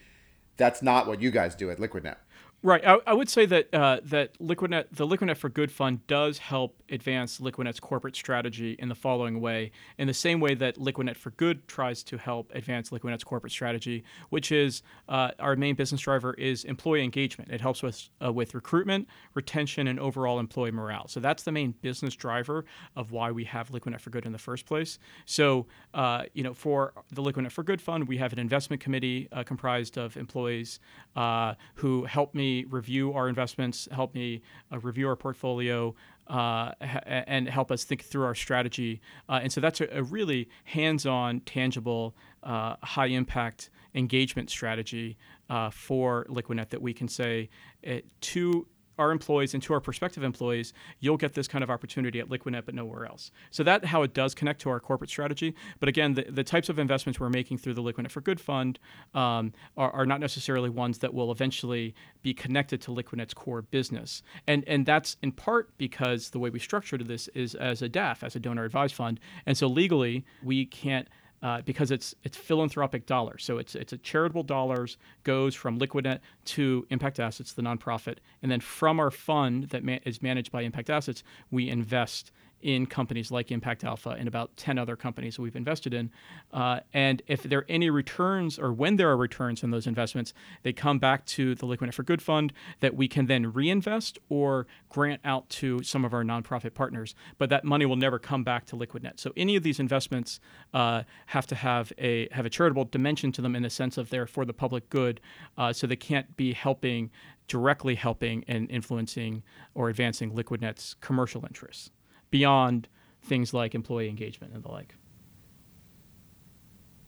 That's 0.56 0.82
not 0.82 1.08
what 1.08 1.20
you 1.20 1.30
guys 1.30 1.54
do 1.56 1.70
at 1.70 1.78
LiquidNet 1.78 2.16
Right. 2.64 2.86
I, 2.86 2.98
I 3.08 3.12
would 3.12 3.28
say 3.28 3.44
that 3.46 3.74
uh, 3.74 3.98
that 4.04 4.38
Liquidnet, 4.38 4.84
the 4.92 5.04
Liquidnet 5.04 5.36
for 5.36 5.48
Good 5.48 5.72
Fund, 5.72 6.06
does 6.06 6.38
help 6.38 6.80
advance 6.90 7.40
Liquidnet's 7.40 7.80
corporate 7.80 8.14
strategy 8.14 8.76
in 8.78 8.88
the 8.88 8.94
following 8.94 9.40
way, 9.40 9.72
in 9.98 10.06
the 10.06 10.14
same 10.14 10.38
way 10.38 10.54
that 10.54 10.76
Liquidnet 10.76 11.16
for 11.16 11.30
Good 11.32 11.66
tries 11.66 12.04
to 12.04 12.18
help 12.18 12.52
advance 12.54 12.90
Liquidnet's 12.90 13.24
corporate 13.24 13.52
strategy, 13.52 14.04
which 14.30 14.52
is 14.52 14.82
uh, 15.08 15.32
our 15.40 15.56
main 15.56 15.74
business 15.74 16.00
driver 16.02 16.34
is 16.34 16.62
employee 16.62 17.02
engagement. 17.02 17.50
It 17.50 17.60
helps 17.60 17.82
with 17.82 18.08
uh, 18.24 18.32
with 18.32 18.54
recruitment, 18.54 19.08
retention, 19.34 19.88
and 19.88 19.98
overall 19.98 20.38
employee 20.38 20.70
morale. 20.70 21.08
So 21.08 21.18
that's 21.18 21.42
the 21.42 21.52
main 21.52 21.74
business 21.82 22.14
driver 22.14 22.64
of 22.94 23.10
why 23.10 23.32
we 23.32 23.42
have 23.42 23.70
Liquidnet 23.70 24.00
for 24.00 24.10
Good 24.10 24.24
in 24.24 24.30
the 24.30 24.38
first 24.38 24.66
place. 24.66 25.00
So 25.24 25.66
uh, 25.94 26.24
you 26.32 26.44
know, 26.44 26.54
for 26.54 26.92
the 27.10 27.24
Liquidnet 27.24 27.50
for 27.50 27.64
Good 27.64 27.82
Fund, 27.82 28.06
we 28.06 28.18
have 28.18 28.32
an 28.32 28.38
investment 28.38 28.80
committee 28.80 29.26
uh, 29.32 29.42
comprised 29.42 29.98
of 29.98 30.16
employees 30.16 30.78
uh, 31.16 31.54
who 31.74 32.04
help 32.04 32.36
me 32.36 32.51
review 32.68 33.12
our 33.18 33.28
investments, 33.28 33.88
help 33.90 34.14
me 34.14 34.42
uh, 34.72 34.78
review 34.78 35.08
our 35.08 35.16
portfolio, 35.16 35.94
uh, 36.28 36.72
and 36.80 37.48
help 37.48 37.70
us 37.70 37.84
think 37.84 38.00
through 38.04 38.24
our 38.24 38.34
strategy. 38.34 39.00
Uh, 39.28 39.40
and 39.42 39.52
so 39.52 39.60
that's 39.60 39.80
a, 39.80 39.88
a 39.92 40.02
really 40.02 40.48
hands 40.64 41.04
on, 41.06 41.40
tangible, 41.40 42.14
uh, 42.42 42.76
high 42.82 43.10
impact 43.20 43.70
engagement 43.94 44.48
strategy 44.50 45.16
uh, 45.50 45.70
for 45.70 46.24
Liquidnet 46.28 46.68
that 46.70 46.80
we 46.80 46.94
can 46.94 47.08
say 47.08 47.50
uh, 47.86 47.96
to 48.20 48.66
our 48.98 49.10
employees 49.10 49.54
and 49.54 49.62
to 49.62 49.72
our 49.72 49.80
prospective 49.80 50.22
employees, 50.22 50.72
you'll 51.00 51.16
get 51.16 51.34
this 51.34 51.48
kind 51.48 51.64
of 51.64 51.70
opportunity 51.70 52.20
at 52.20 52.28
Liquidnet, 52.28 52.64
but 52.64 52.74
nowhere 52.74 53.06
else. 53.06 53.30
So 53.50 53.62
that's 53.62 53.86
how 53.86 54.02
it 54.02 54.14
does 54.14 54.34
connect 54.34 54.60
to 54.62 54.70
our 54.70 54.80
corporate 54.80 55.10
strategy. 55.10 55.54
But 55.80 55.88
again, 55.88 56.14
the, 56.14 56.24
the 56.28 56.44
types 56.44 56.68
of 56.68 56.78
investments 56.78 57.18
we're 57.18 57.30
making 57.30 57.58
through 57.58 57.74
the 57.74 57.82
Liquidnet 57.82 58.10
for 58.10 58.20
Good 58.20 58.40
Fund 58.40 58.78
um, 59.14 59.52
are, 59.76 59.90
are, 59.90 60.06
not 60.06 60.20
necessarily 60.20 60.68
ones 60.68 60.98
that 60.98 61.14
will 61.14 61.32
eventually 61.32 61.94
be 62.22 62.34
connected 62.34 62.80
to 62.82 62.90
Liquidnet's 62.90 63.34
core 63.34 63.62
business. 63.62 64.22
And 64.46 64.64
and 64.66 64.84
that's 64.84 65.16
in 65.22 65.32
part 65.32 65.76
because 65.78 66.30
the 66.30 66.38
way 66.38 66.50
we 66.50 66.58
structured 66.58 67.06
this 67.08 67.28
is 67.28 67.54
as 67.54 67.82
a 67.82 67.88
DAF, 67.88 68.22
as 68.22 68.36
a 68.36 68.40
donor 68.40 68.64
advised 68.64 68.94
fund. 68.94 69.20
And 69.46 69.56
so 69.56 69.66
legally, 69.66 70.24
we 70.42 70.66
can't 70.66 71.08
uh, 71.42 71.60
because 71.62 71.90
it's 71.90 72.14
it's 72.22 72.36
philanthropic 72.36 73.06
dollars. 73.06 73.44
So 73.44 73.58
it's 73.58 73.74
it's 73.74 73.92
a 73.92 73.98
charitable 73.98 74.44
dollars 74.44 74.96
goes 75.24 75.54
from 75.54 75.78
Liquidnet 75.78 76.20
to 76.46 76.86
Impact 76.90 77.18
Assets, 77.20 77.52
the 77.52 77.62
nonprofit, 77.62 78.18
and 78.42 78.50
then 78.50 78.60
from 78.60 79.00
our 79.00 79.10
fund 79.10 79.64
that 79.70 79.84
ma- 79.84 79.98
is 80.04 80.22
managed 80.22 80.52
by 80.52 80.62
Impact 80.62 80.90
Assets, 80.90 81.22
we 81.50 81.68
invest 81.68 82.32
in 82.62 82.86
companies 82.86 83.30
like 83.30 83.50
Impact 83.50 83.84
Alpha 83.84 84.10
and 84.10 84.28
about 84.28 84.56
10 84.56 84.78
other 84.78 84.96
companies 84.96 85.38
we've 85.38 85.56
invested 85.56 85.92
in. 85.92 86.10
Uh, 86.52 86.80
and 86.92 87.22
if 87.26 87.42
there 87.42 87.60
are 87.60 87.66
any 87.68 87.90
returns 87.90 88.58
or 88.58 88.72
when 88.72 88.96
there 88.96 89.10
are 89.10 89.16
returns 89.16 89.62
on 89.62 89.70
those 89.70 89.86
investments, 89.86 90.32
they 90.62 90.72
come 90.72 90.98
back 90.98 91.26
to 91.26 91.54
the 91.54 91.66
Liquidnet 91.66 91.94
for 91.94 92.02
Good 92.02 92.22
Fund 92.22 92.52
that 92.80 92.94
we 92.94 93.08
can 93.08 93.26
then 93.26 93.52
reinvest 93.52 94.18
or 94.28 94.66
grant 94.88 95.20
out 95.24 95.48
to 95.50 95.82
some 95.82 96.04
of 96.04 96.14
our 96.14 96.22
nonprofit 96.22 96.74
partners. 96.74 97.14
But 97.38 97.50
that 97.50 97.64
money 97.64 97.84
will 97.84 97.96
never 97.96 98.18
come 98.18 98.44
back 98.44 98.64
to 98.66 98.76
Liquidnet. 98.76 99.18
So 99.18 99.32
any 99.36 99.56
of 99.56 99.62
these 99.62 99.80
investments 99.80 100.40
uh, 100.72 101.02
have 101.26 101.46
to 101.48 101.54
have 101.54 101.92
a 101.98 102.28
have 102.32 102.46
a 102.46 102.50
charitable 102.50 102.84
dimension 102.86 103.32
to 103.32 103.42
them 103.42 103.56
in 103.56 103.62
the 103.62 103.70
sense 103.70 103.98
of 103.98 104.10
they're 104.10 104.26
for 104.26 104.44
the 104.44 104.52
public 104.52 104.88
good. 104.88 105.20
Uh, 105.58 105.72
so 105.72 105.86
they 105.86 105.96
can't 105.96 106.36
be 106.36 106.52
helping 106.52 107.10
directly 107.48 107.96
helping 107.96 108.44
and 108.46 108.70
influencing 108.70 109.42
or 109.74 109.88
advancing 109.88 110.32
Liquidnet's 110.32 110.94
commercial 111.00 111.44
interests 111.44 111.90
beyond 112.32 112.88
things 113.22 113.54
like 113.54 113.76
employee 113.76 114.08
engagement 114.08 114.52
and 114.52 114.64
the 114.64 114.72
like. 114.72 114.96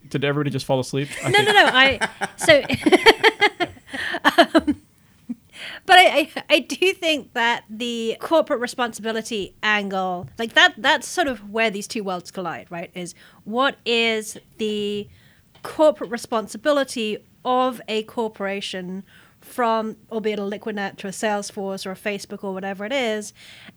Did 0.08 0.24
everybody 0.24 0.50
just 0.50 0.66
fall 0.66 0.78
asleep? 0.78 1.08
I 1.24 1.30
no, 1.30 1.38
think. 1.38 1.48
no, 1.48 1.52
no. 1.54 1.70
I 1.72 2.08
so, 2.36 2.62
um, 4.68 4.82
but 5.86 5.98
I, 5.98 6.04
I, 6.36 6.42
I 6.50 6.58
do 6.60 6.92
think 6.92 7.32
that 7.32 7.64
the 7.68 8.16
corporate 8.20 8.60
responsibility 8.60 9.56
angle, 9.62 10.28
like 10.38 10.52
that, 10.52 10.74
that's 10.76 11.08
sort 11.08 11.26
of 11.26 11.50
where 11.50 11.70
these 11.70 11.88
two 11.88 12.04
worlds 12.04 12.30
collide, 12.30 12.70
right? 12.70 12.90
Is 12.94 13.14
what 13.44 13.76
is 13.84 14.38
the 14.58 15.08
corporate 15.62 16.10
responsibility 16.10 17.18
of 17.44 17.80
a 17.88 18.02
corporation 18.04 19.04
from, 19.44 19.96
albeit 20.10 20.38
a 20.38 20.42
LiquidNet 20.42 20.96
to 20.98 21.06
a 21.06 21.10
Salesforce 21.10 21.86
or 21.86 21.92
a 21.92 21.96
Facebook 21.96 22.42
or 22.42 22.52
whatever 22.52 22.84
it 22.84 22.92
is, 22.92 23.32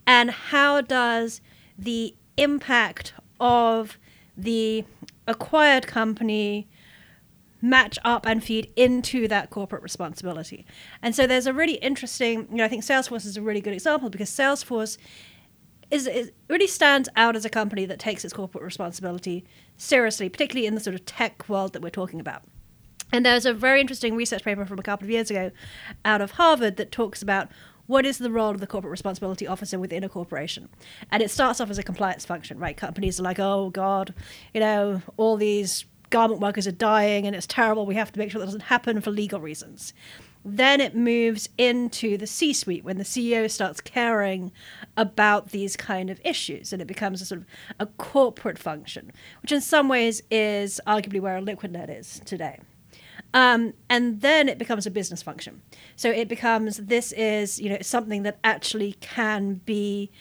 and 0.06 0.32
how 0.32 0.82
does 0.82 1.42
the 1.78 2.16
impact 2.38 3.14
of 3.40 3.98
the 4.36 4.86
acquired 5.28 5.88
company 5.88 6.68
match 7.62 7.98
up 8.04 8.26
and 8.26 8.44
feed 8.44 8.72
into 8.76 9.28
that 9.28 9.50
corporate 9.50 9.82
responsibility. 9.82 10.66
And 11.02 11.16
so 11.16 11.26
there's 11.26 11.48
a 11.48 11.54
really 11.54 11.76
interesting, 11.76 12.48
you 12.52 12.58
know, 12.58 12.66
I 12.66 12.68
think 12.68 12.84
Salesforce 12.84 13.26
is 13.26 13.36
a 13.36 13.42
really 13.42 13.62
good 13.62 13.74
example 13.74 14.10
because 14.10 14.30
Salesforce 14.30 14.98
is, 15.90 16.06
is 16.06 16.32
really 16.50 16.68
stands 16.68 17.10
out 17.16 17.36
as 17.36 17.46
a 17.46 17.50
company 17.50 17.86
that 17.86 18.00
takes 18.00 18.24
its 18.24 18.34
corporate 18.34 18.64
responsibility 18.64 19.44
seriously, 19.76 20.30
particularly 20.30 20.68
in 20.68 20.76
the 20.76 20.82
sort 20.82 20.94
of 20.94 21.06
tech 21.06 21.50
world 21.50 21.74
that 21.74 21.82
we're 21.82 21.90
talking 21.90 22.20
about. 22.20 22.44
And 23.12 23.26
there's 23.26 23.46
a 23.46 23.54
very 23.54 23.82
interesting 23.82 24.16
research 24.16 24.44
paper 24.44 24.66
from 24.66 24.80
a 24.80 24.84
couple 24.84 25.06
of 25.06 25.12
years 25.12 25.30
ago 25.30 25.52
out 26.04 26.22
of 26.22 26.32
Harvard 26.32 26.78
that 26.78 26.92
talks 26.92 27.22
about 27.22 27.50
what 27.88 28.06
is 28.06 28.18
the 28.18 28.30
role 28.30 28.52
of 28.52 28.60
the 28.60 28.68
corporate 28.68 28.92
responsibility 28.92 29.48
officer 29.48 29.80
within 29.80 30.04
a 30.04 30.10
corporation. 30.10 30.70
And 31.10 31.24
it 31.24 31.32
starts 31.32 31.62
off 31.62 31.70
as 31.70 31.78
a 31.78 31.84
compliance 31.84 32.26
function, 32.26 32.60
right? 32.60 32.76
Companies 32.76 33.20
are 33.20 33.24
like, 33.24 33.40
oh, 33.40 33.70
God, 33.70 34.14
you 34.54 34.60
know, 34.60 35.02
all 35.16 35.38
these 35.38 35.86
garment 36.10 36.42
workers 36.42 36.68
are 36.68 36.72
dying 36.72 37.26
and 37.26 37.36
it's 37.36 37.48
terrible. 37.48 37.86
We 37.86 37.96
have 37.96 38.12
to 38.12 38.20
make 38.20 38.32
sure 38.32 38.40
that 38.40 38.46
doesn't 38.46 38.62
happen 38.62 39.02
for 39.02 39.12
legal 39.12 39.40
reasons. 39.40 39.94
Then 40.46 40.80
it 40.80 40.96
moves 40.96 41.50
into 41.58 42.18
the 42.18 42.28
C 42.28 42.54
suite 42.54 42.84
when 42.84 42.98
the 42.98 43.04
CEO 43.04 43.50
starts 43.52 43.82
caring 43.82 44.52
about 44.96 45.50
these 45.50 45.76
kind 45.76 46.10
of 46.10 46.22
issues 46.24 46.72
and 46.72 46.82
it 46.82 46.86
becomes 46.86 47.22
a 47.22 47.26
sort 47.26 47.42
of 47.42 47.48
a 47.80 47.86
corporate 47.86 48.58
function, 48.58 49.12
which 49.42 49.52
in 49.52 49.60
some 49.60 49.90
ways 49.90 50.22
is 50.32 50.80
arguably 50.88 51.20
where 51.20 51.38
a 51.38 51.42
Liquidnet 51.42 51.90
is 51.90 52.22
today. 52.24 52.60
Um, 53.34 53.74
and 53.90 54.22
then 54.22 54.50
it 54.50 54.58
becomes 54.58 54.86
a 54.86 54.92
business 54.92 55.22
function. 55.22 55.62
So 55.96 56.10
it 56.10 56.28
becomes 56.28 56.78
this 56.78 57.12
is 57.12 57.60
you 57.60 57.70
know 57.70 57.78
something 57.82 58.24
that 58.24 58.40
actually 58.44 58.94
can 58.94 59.56
be 59.66 60.12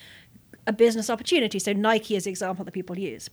a 0.67 0.73
business 0.73 1.09
opportunity. 1.09 1.59
So 1.59 1.73
Nike 1.73 2.17
is 2.17 2.25
the 2.25 2.31
example 2.31 2.65
that 2.65 2.73
people 2.73 2.99
use. 2.99 3.31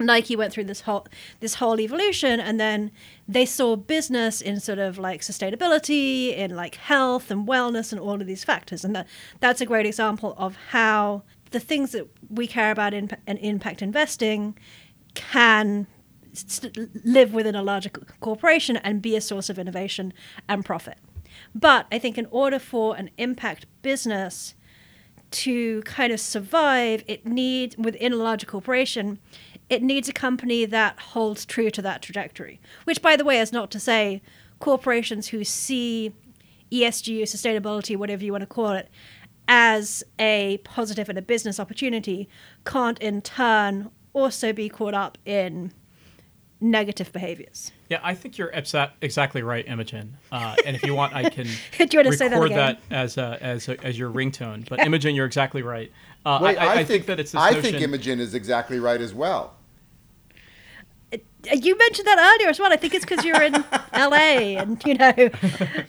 Nike 0.00 0.34
went 0.34 0.52
through 0.52 0.64
this 0.64 0.82
whole 0.82 1.06
this 1.40 1.54
whole 1.54 1.80
evolution 1.80 2.40
and 2.40 2.58
then 2.58 2.90
they 3.28 3.46
saw 3.46 3.76
business 3.76 4.40
in 4.40 4.58
sort 4.58 4.78
of 4.78 4.98
like 4.98 5.20
sustainability, 5.20 6.36
in 6.36 6.56
like 6.56 6.74
health 6.76 7.30
and 7.30 7.46
wellness 7.46 7.92
and 7.92 8.00
all 8.00 8.20
of 8.20 8.26
these 8.26 8.42
factors. 8.42 8.84
And 8.84 8.96
that 8.96 9.06
that's 9.40 9.60
a 9.60 9.66
great 9.66 9.86
example 9.86 10.34
of 10.36 10.56
how 10.70 11.22
the 11.52 11.60
things 11.60 11.92
that 11.92 12.08
we 12.28 12.48
care 12.48 12.72
about 12.72 12.92
in, 12.92 13.08
in 13.28 13.36
impact 13.36 13.82
investing 13.82 14.58
can 15.14 15.86
live 17.04 17.32
within 17.32 17.54
a 17.54 17.62
larger 17.62 17.90
corporation 18.20 18.76
and 18.78 19.02
be 19.02 19.16
a 19.16 19.20
source 19.20 19.48
of 19.48 19.58
innovation 19.58 20.12
and 20.48 20.64
profit. 20.64 20.98
But 21.54 21.86
I 21.90 21.98
think 21.98 22.18
in 22.18 22.26
order 22.30 22.58
for 22.58 22.96
an 22.96 23.10
impact 23.18 23.66
business 23.82 24.54
to 25.32 25.82
kind 25.82 26.12
of 26.12 26.20
survive, 26.20 27.02
it 27.06 27.26
needs 27.26 27.76
within 27.76 28.12
a 28.12 28.16
larger 28.16 28.46
corporation, 28.46 29.18
it 29.68 29.82
needs 29.82 30.08
a 30.08 30.12
company 30.12 30.64
that 30.64 30.98
holds 31.00 31.44
true 31.44 31.70
to 31.70 31.82
that 31.82 32.02
trajectory. 32.02 32.60
Which, 32.84 33.02
by 33.02 33.16
the 33.16 33.24
way, 33.24 33.40
is 33.40 33.52
not 33.52 33.70
to 33.72 33.80
say 33.80 34.22
corporations 34.60 35.28
who 35.28 35.42
see 35.42 36.14
ESG 36.70 37.22
sustainability, 37.22 37.96
whatever 37.96 38.24
you 38.24 38.32
want 38.32 38.42
to 38.42 38.46
call 38.46 38.70
it, 38.70 38.88
as 39.46 40.02
a 40.18 40.58
positive 40.64 41.08
and 41.08 41.18
a 41.18 41.22
business 41.22 41.60
opportunity 41.60 42.28
can't 42.64 42.98
in 43.00 43.20
turn 43.20 43.90
also 44.12 44.52
be 44.52 44.68
caught 44.68 44.94
up 44.94 45.18
in 45.26 45.72
negative 46.64 47.12
behaviors. 47.12 47.70
Yeah, 47.90 48.00
I 48.02 48.14
think 48.14 48.38
you're 48.38 48.50
exactly 49.00 49.42
right, 49.42 49.68
Imogen. 49.68 50.16
Uh, 50.32 50.56
and 50.64 50.74
if 50.74 50.82
you 50.82 50.94
want, 50.94 51.14
I 51.14 51.28
can 51.30 51.44
Do 51.44 51.50
you 51.78 51.98
want 51.98 52.06
to 52.08 52.12
say 52.16 52.28
that, 52.28 52.48
that, 52.48 52.80
as 52.90 53.18
a, 53.18 53.38
as 53.40 53.68
a, 53.68 53.84
as 53.84 53.98
your 53.98 54.10
ringtone. 54.10 54.68
But 54.68 54.80
Imogen, 54.80 55.14
you're 55.14 55.26
exactly 55.26 55.62
right. 55.62 55.92
Uh, 56.24 56.40
Wait, 56.42 56.56
I, 56.56 56.64
I, 56.64 56.72
I 56.72 56.76
think, 56.76 56.88
think, 56.88 57.06
that 57.06 57.20
it's. 57.20 57.34
I 57.34 57.50
notion... 57.50 57.62
think 57.62 57.82
Imogen 57.82 58.18
is 58.18 58.34
exactly 58.34 58.80
right 58.80 59.00
as 59.00 59.14
well. 59.14 59.54
You 61.52 61.76
mentioned 61.76 62.06
that 62.06 62.18
earlier 62.18 62.48
as 62.48 62.58
well. 62.58 62.72
I 62.72 62.76
think 62.76 62.94
it's 62.94 63.04
because 63.04 63.24
you're 63.24 63.42
in 63.42 63.52
LA 63.92 64.58
and, 64.58 64.82
you 64.84 64.94
know, 64.94 65.12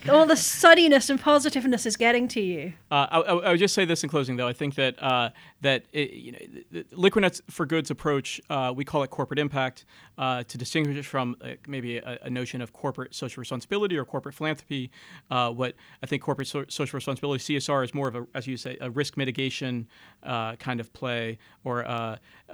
all 0.08 0.26
the 0.26 0.34
sunniness 0.34 1.10
and 1.10 1.20
positiveness 1.20 1.86
is 1.86 1.96
getting 1.96 2.28
to 2.28 2.40
you. 2.40 2.72
Uh, 2.90 3.06
I, 3.10 3.18
I, 3.20 3.50
would 3.50 3.58
just 3.58 3.74
say 3.74 3.84
this 3.84 4.02
in 4.02 4.10
closing, 4.10 4.36
though. 4.36 4.46
I 4.46 4.52
think 4.52 4.74
that 4.76 5.02
uh, 5.02 5.30
that 5.62 5.84
it, 5.92 6.12
you 6.12 6.32
know, 6.32 6.82
Liquidnet's 6.92 7.42
for 7.48 7.66
Goods 7.66 7.90
approach, 7.90 8.40
uh, 8.50 8.72
we 8.74 8.84
call 8.84 9.02
it 9.02 9.10
corporate 9.10 9.38
impact 9.38 9.84
uh, 10.18 10.42
to 10.44 10.58
distinguish 10.58 10.96
it 10.96 11.04
from 11.04 11.36
uh, 11.40 11.52
maybe 11.66 11.98
a, 11.98 12.18
a, 12.22 12.30
notion 12.30 12.60
of 12.60 12.72
corporate 12.72 13.14
social 13.14 13.40
responsibility 13.40 13.96
or 13.96 14.04
corporate 14.04 14.34
philanthropy. 14.34 14.90
Uh, 15.30 15.50
what 15.50 15.74
I 16.02 16.06
think 16.06 16.22
corporate 16.22 16.48
so- 16.48 16.66
social 16.68 16.96
responsibility, 16.96 17.56
CSR, 17.56 17.84
is 17.84 17.94
more 17.94 18.08
of 18.08 18.14
a, 18.14 18.26
as 18.34 18.46
you 18.46 18.56
say, 18.56 18.76
a 18.80 18.90
risk 18.90 19.16
mitigation 19.16 19.88
kind 20.22 20.80
of 20.80 20.92
play 20.92 21.38
or, 21.64 21.84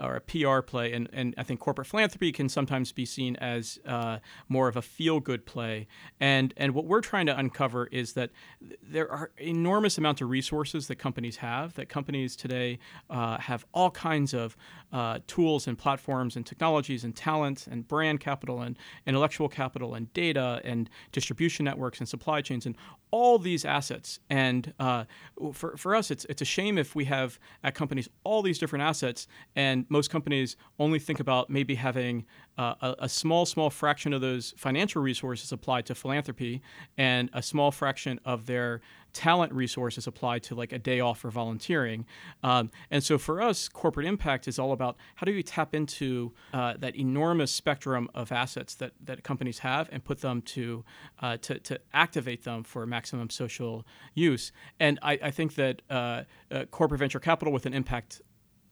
or 0.00 0.16
a 0.16 0.20
PR 0.20 0.60
play. 0.60 0.92
And, 0.92 1.08
and 1.12 1.34
I 1.38 1.42
think 1.42 1.60
corporate 1.60 1.86
philanthropy 1.86 2.32
can 2.32 2.48
sometimes 2.48 2.91
be 2.94 3.05
seen 3.05 3.37
as 3.37 3.78
uh, 3.87 4.18
more 4.48 4.68
of 4.68 4.76
a 4.76 4.83
feel-good 4.83 5.46
play. 5.46 5.87
And 6.20 6.55
and 6.57 6.74
what 6.74 6.85
we're 6.85 7.00
trying 7.00 7.26
to 7.26 7.38
uncover 7.38 7.87
is 7.87 8.12
that 8.14 8.31
there 8.83 9.11
are 9.11 9.31
enormous 9.38 9.98
amounts 9.98 10.20
of 10.20 10.31
resources 10.31 10.87
that 10.88 10.96
companies 10.96 11.37
have. 11.37 11.74
That 11.74 11.88
companies 11.88 12.37
today 12.37 12.78
uh, 13.11 13.38
have 13.38 13.64
all 13.72 13.90
kinds 13.90 14.35
of 14.35 14.57
uh, 14.92 15.18
tools 15.26 15.66
and 15.66 15.78
platforms 15.78 16.37
and 16.37 16.46
technologies 16.46 17.05
and 17.05 17.16
talent 17.16 17.66
and 17.66 17.87
brand 17.88 18.20
capital 18.20 18.61
and 18.61 18.78
intellectual 19.07 19.48
capital 19.48 19.94
and 19.94 20.12
data 20.12 20.61
and 20.64 20.90
distribution 21.12 21.64
networks 21.64 22.00
and 22.00 22.09
supply 22.09 22.42
chains 22.42 22.66
and 22.66 22.76
all 23.11 23.38
these 23.38 23.64
assets. 23.64 24.20
And 24.31 24.72
uh, 24.78 25.05
for, 25.52 25.76
for 25.76 25.94
us, 25.94 26.11
it's, 26.11 26.24
it's 26.26 26.42
a 26.42 26.46
shame 26.46 26.78
if 26.78 26.94
we 26.94 27.05
have 27.07 27.38
at 27.62 27.74
companies 27.74 28.09
all 28.24 28.42
these 28.42 28.59
different 28.59 28.83
assets, 28.83 29.28
and 29.55 29.87
most 29.88 30.11
companies 30.11 30.57
only 30.78 30.98
think 30.98 31.20
about 31.20 31.50
maybe 31.50 31.74
having 31.74 32.24
uh, 32.58 32.74
a, 32.80 32.94
a, 33.00 33.08
small, 33.08 33.46
small 33.46 33.70
fraction 33.70 34.12
of 34.12 34.20
those 34.20 34.54
financial 34.56 35.00
resources 35.02 35.52
applied 35.52 35.86
to 35.86 35.94
philanthropy 35.94 36.60
and 36.98 37.30
a 37.32 37.42
small 37.42 37.70
fraction 37.70 38.20
of 38.24 38.46
their 38.46 38.80
talent 39.12 39.52
resources 39.52 40.06
applied 40.06 40.42
to 40.42 40.54
like 40.54 40.72
a 40.72 40.78
day 40.78 41.00
off 41.00 41.24
or 41.24 41.30
volunteering. 41.30 42.04
Um, 42.42 42.70
and 42.90 43.02
so 43.02 43.18
for 43.18 43.40
us, 43.40 43.68
corporate 43.68 44.06
impact 44.06 44.48
is 44.48 44.58
all 44.58 44.72
about 44.72 44.96
how 45.16 45.24
do 45.24 45.32
you 45.32 45.42
tap 45.42 45.74
into 45.74 46.32
uh, 46.52 46.74
that 46.78 46.96
enormous 46.96 47.50
spectrum 47.50 48.08
of 48.14 48.32
assets 48.32 48.74
that, 48.76 48.92
that 49.04 49.22
companies 49.22 49.60
have 49.60 49.88
and 49.92 50.04
put 50.04 50.20
them 50.20 50.42
to, 50.42 50.84
uh, 51.20 51.36
to, 51.38 51.58
to 51.60 51.80
activate 51.92 52.44
them 52.44 52.64
for 52.64 52.86
maximum 52.86 53.30
social 53.30 53.86
use. 54.14 54.52
And 54.80 54.98
I, 55.02 55.18
I 55.22 55.30
think 55.30 55.54
that 55.54 55.82
uh, 55.90 56.22
uh 56.50 56.64
corporate 56.70 56.98
venture 56.98 57.20
capital 57.20 57.52
with 57.52 57.66
an 57.66 57.74
impact 57.74 58.22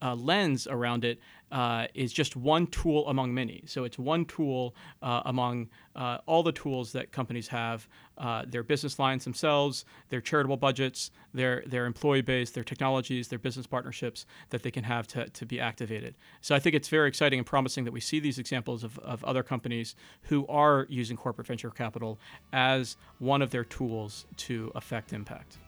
uh, 0.02 0.14
lens 0.14 0.66
around 0.66 1.04
it 1.04 1.18
uh, 1.50 1.86
is 1.94 2.12
just 2.12 2.36
one 2.36 2.66
tool 2.68 3.08
among 3.08 3.34
many. 3.34 3.62
So 3.66 3.84
it's 3.84 3.98
one 3.98 4.24
tool 4.24 4.74
uh, 5.02 5.22
among 5.24 5.68
uh, 5.96 6.18
all 6.26 6.42
the 6.42 6.52
tools 6.52 6.92
that 6.92 7.12
companies 7.12 7.48
have, 7.48 7.88
uh, 8.18 8.44
their 8.46 8.62
business 8.62 8.98
lines 8.98 9.24
themselves, 9.24 9.84
their 10.08 10.20
charitable 10.20 10.56
budgets, 10.56 11.10
their 11.34 11.62
their 11.66 11.86
employee 11.86 12.22
base, 12.22 12.50
their 12.50 12.64
technologies, 12.64 13.28
their 13.28 13.38
business 13.38 13.66
partnerships 13.66 14.26
that 14.50 14.62
they 14.62 14.70
can 14.70 14.84
have 14.84 15.06
to, 15.08 15.28
to 15.30 15.46
be 15.46 15.58
activated. 15.58 16.14
So 16.40 16.54
I 16.54 16.58
think 16.58 16.76
it's 16.76 16.88
very 16.88 17.08
exciting 17.08 17.38
and 17.38 17.46
promising 17.46 17.84
that 17.84 17.92
we 17.92 18.00
see 18.00 18.20
these 18.20 18.38
examples 18.38 18.84
of, 18.84 18.98
of 18.98 19.24
other 19.24 19.42
companies 19.42 19.96
who 20.22 20.46
are 20.46 20.86
using 20.88 21.16
corporate 21.16 21.46
venture 21.46 21.70
capital 21.70 22.18
as 22.52 22.96
one 23.18 23.42
of 23.42 23.50
their 23.50 23.64
tools 23.64 24.26
to 24.36 24.70
affect 24.74 25.12
impact. 25.12 25.58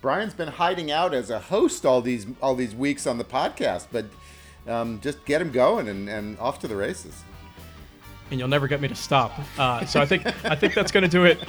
Brian's 0.00 0.34
been 0.34 0.48
hiding 0.48 0.90
out 0.90 1.14
as 1.14 1.30
a 1.30 1.38
host 1.38 1.86
all 1.86 2.02
these 2.02 2.26
all 2.42 2.54
these 2.54 2.74
weeks 2.74 3.06
on 3.06 3.16
the 3.16 3.24
podcast, 3.24 3.86
but 3.90 4.04
um, 4.66 5.00
just 5.00 5.24
get 5.24 5.40
him 5.40 5.50
going 5.50 5.88
and, 5.88 6.08
and 6.08 6.38
off 6.38 6.58
to 6.60 6.68
the 6.68 6.76
races. 6.76 7.22
And 8.30 8.38
you'll 8.38 8.48
never 8.48 8.66
get 8.66 8.80
me 8.80 8.88
to 8.88 8.94
stop. 8.94 9.32
Uh, 9.58 9.84
so 9.84 10.00
I 10.00 10.06
think 10.06 10.26
I 10.44 10.56
think 10.56 10.74
that's 10.74 10.90
going 10.90 11.04
to 11.04 11.10
do 11.10 11.24
it. 11.24 11.38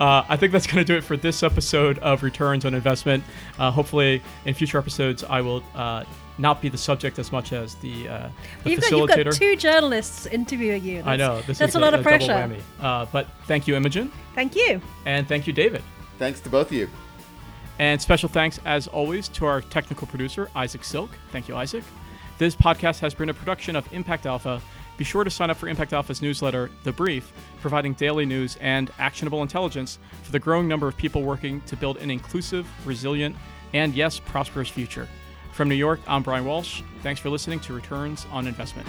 Uh, 0.00 0.22
I 0.28 0.36
think 0.36 0.52
that's 0.52 0.66
going 0.66 0.84
to 0.84 0.84
do 0.84 0.96
it 0.96 1.04
for 1.04 1.16
this 1.16 1.42
episode 1.42 1.98
of 2.00 2.22
Returns 2.22 2.64
on 2.66 2.74
Investment. 2.74 3.24
Uh, 3.58 3.70
hopefully, 3.70 4.22
in 4.44 4.52
future 4.52 4.78
episodes, 4.78 5.24
I 5.24 5.40
will 5.40 5.62
uh, 5.74 6.04
not 6.38 6.60
be 6.60 6.68
the 6.68 6.76
subject 6.76 7.18
as 7.18 7.32
much 7.32 7.52
as 7.52 7.76
the, 7.76 8.08
uh, 8.08 8.28
the 8.62 8.70
you've 8.70 8.80
facilitator. 8.80 9.06
Got, 9.08 9.16
you've 9.16 9.24
got 9.26 9.34
two 9.34 9.56
journalists 9.56 10.26
interviewing 10.26 10.84
you. 10.84 10.96
That's, 10.96 11.08
I 11.08 11.16
know. 11.16 11.40
This 11.42 11.58
that's 11.58 11.74
a, 11.74 11.78
a 11.78 11.80
lot 11.80 11.94
of 11.94 12.02
pressure. 12.02 12.56
Uh, 12.80 13.06
but 13.10 13.26
thank 13.46 13.66
you, 13.66 13.74
Imogen. 13.74 14.12
Thank 14.34 14.54
you. 14.54 14.82
And 15.06 15.26
thank 15.26 15.46
you, 15.46 15.54
David. 15.54 15.82
Thanks 16.18 16.40
to 16.40 16.50
both 16.50 16.66
of 16.66 16.72
you. 16.74 16.88
And 17.78 18.00
special 18.00 18.28
thanks, 18.28 18.58
as 18.64 18.88
always, 18.88 19.28
to 19.28 19.46
our 19.46 19.60
technical 19.60 20.06
producer, 20.06 20.50
Isaac 20.54 20.82
Silk. 20.82 21.10
Thank 21.30 21.48
you, 21.48 21.56
Isaac. 21.56 21.84
This 22.38 22.56
podcast 22.56 23.00
has 23.00 23.14
been 23.14 23.28
a 23.28 23.34
production 23.34 23.76
of 23.76 23.90
Impact 23.92 24.26
Alpha. 24.26 24.60
Be 24.96 25.04
sure 25.04 25.24
to 25.24 25.30
sign 25.30 25.50
up 25.50 25.58
for 25.58 25.68
Impact 25.68 25.92
Alpha's 25.92 26.22
newsletter, 26.22 26.70
The 26.84 26.92
Brief, 26.92 27.32
providing 27.60 27.92
daily 27.94 28.24
news 28.24 28.56
and 28.60 28.90
actionable 28.98 29.42
intelligence 29.42 29.98
for 30.22 30.32
the 30.32 30.38
growing 30.38 30.68
number 30.68 30.88
of 30.88 30.96
people 30.96 31.22
working 31.22 31.60
to 31.62 31.76
build 31.76 31.98
an 31.98 32.10
inclusive, 32.10 32.66
resilient, 32.86 33.36
and 33.74 33.94
yes, 33.94 34.18
prosperous 34.18 34.68
future. 34.68 35.06
From 35.52 35.68
New 35.68 35.74
York, 35.74 36.00
I'm 36.06 36.22
Brian 36.22 36.44
Walsh. 36.44 36.82
Thanks 37.02 37.20
for 37.20 37.28
listening 37.30 37.60
to 37.60 37.74
Returns 37.74 38.26
on 38.30 38.46
Investment. 38.46 38.88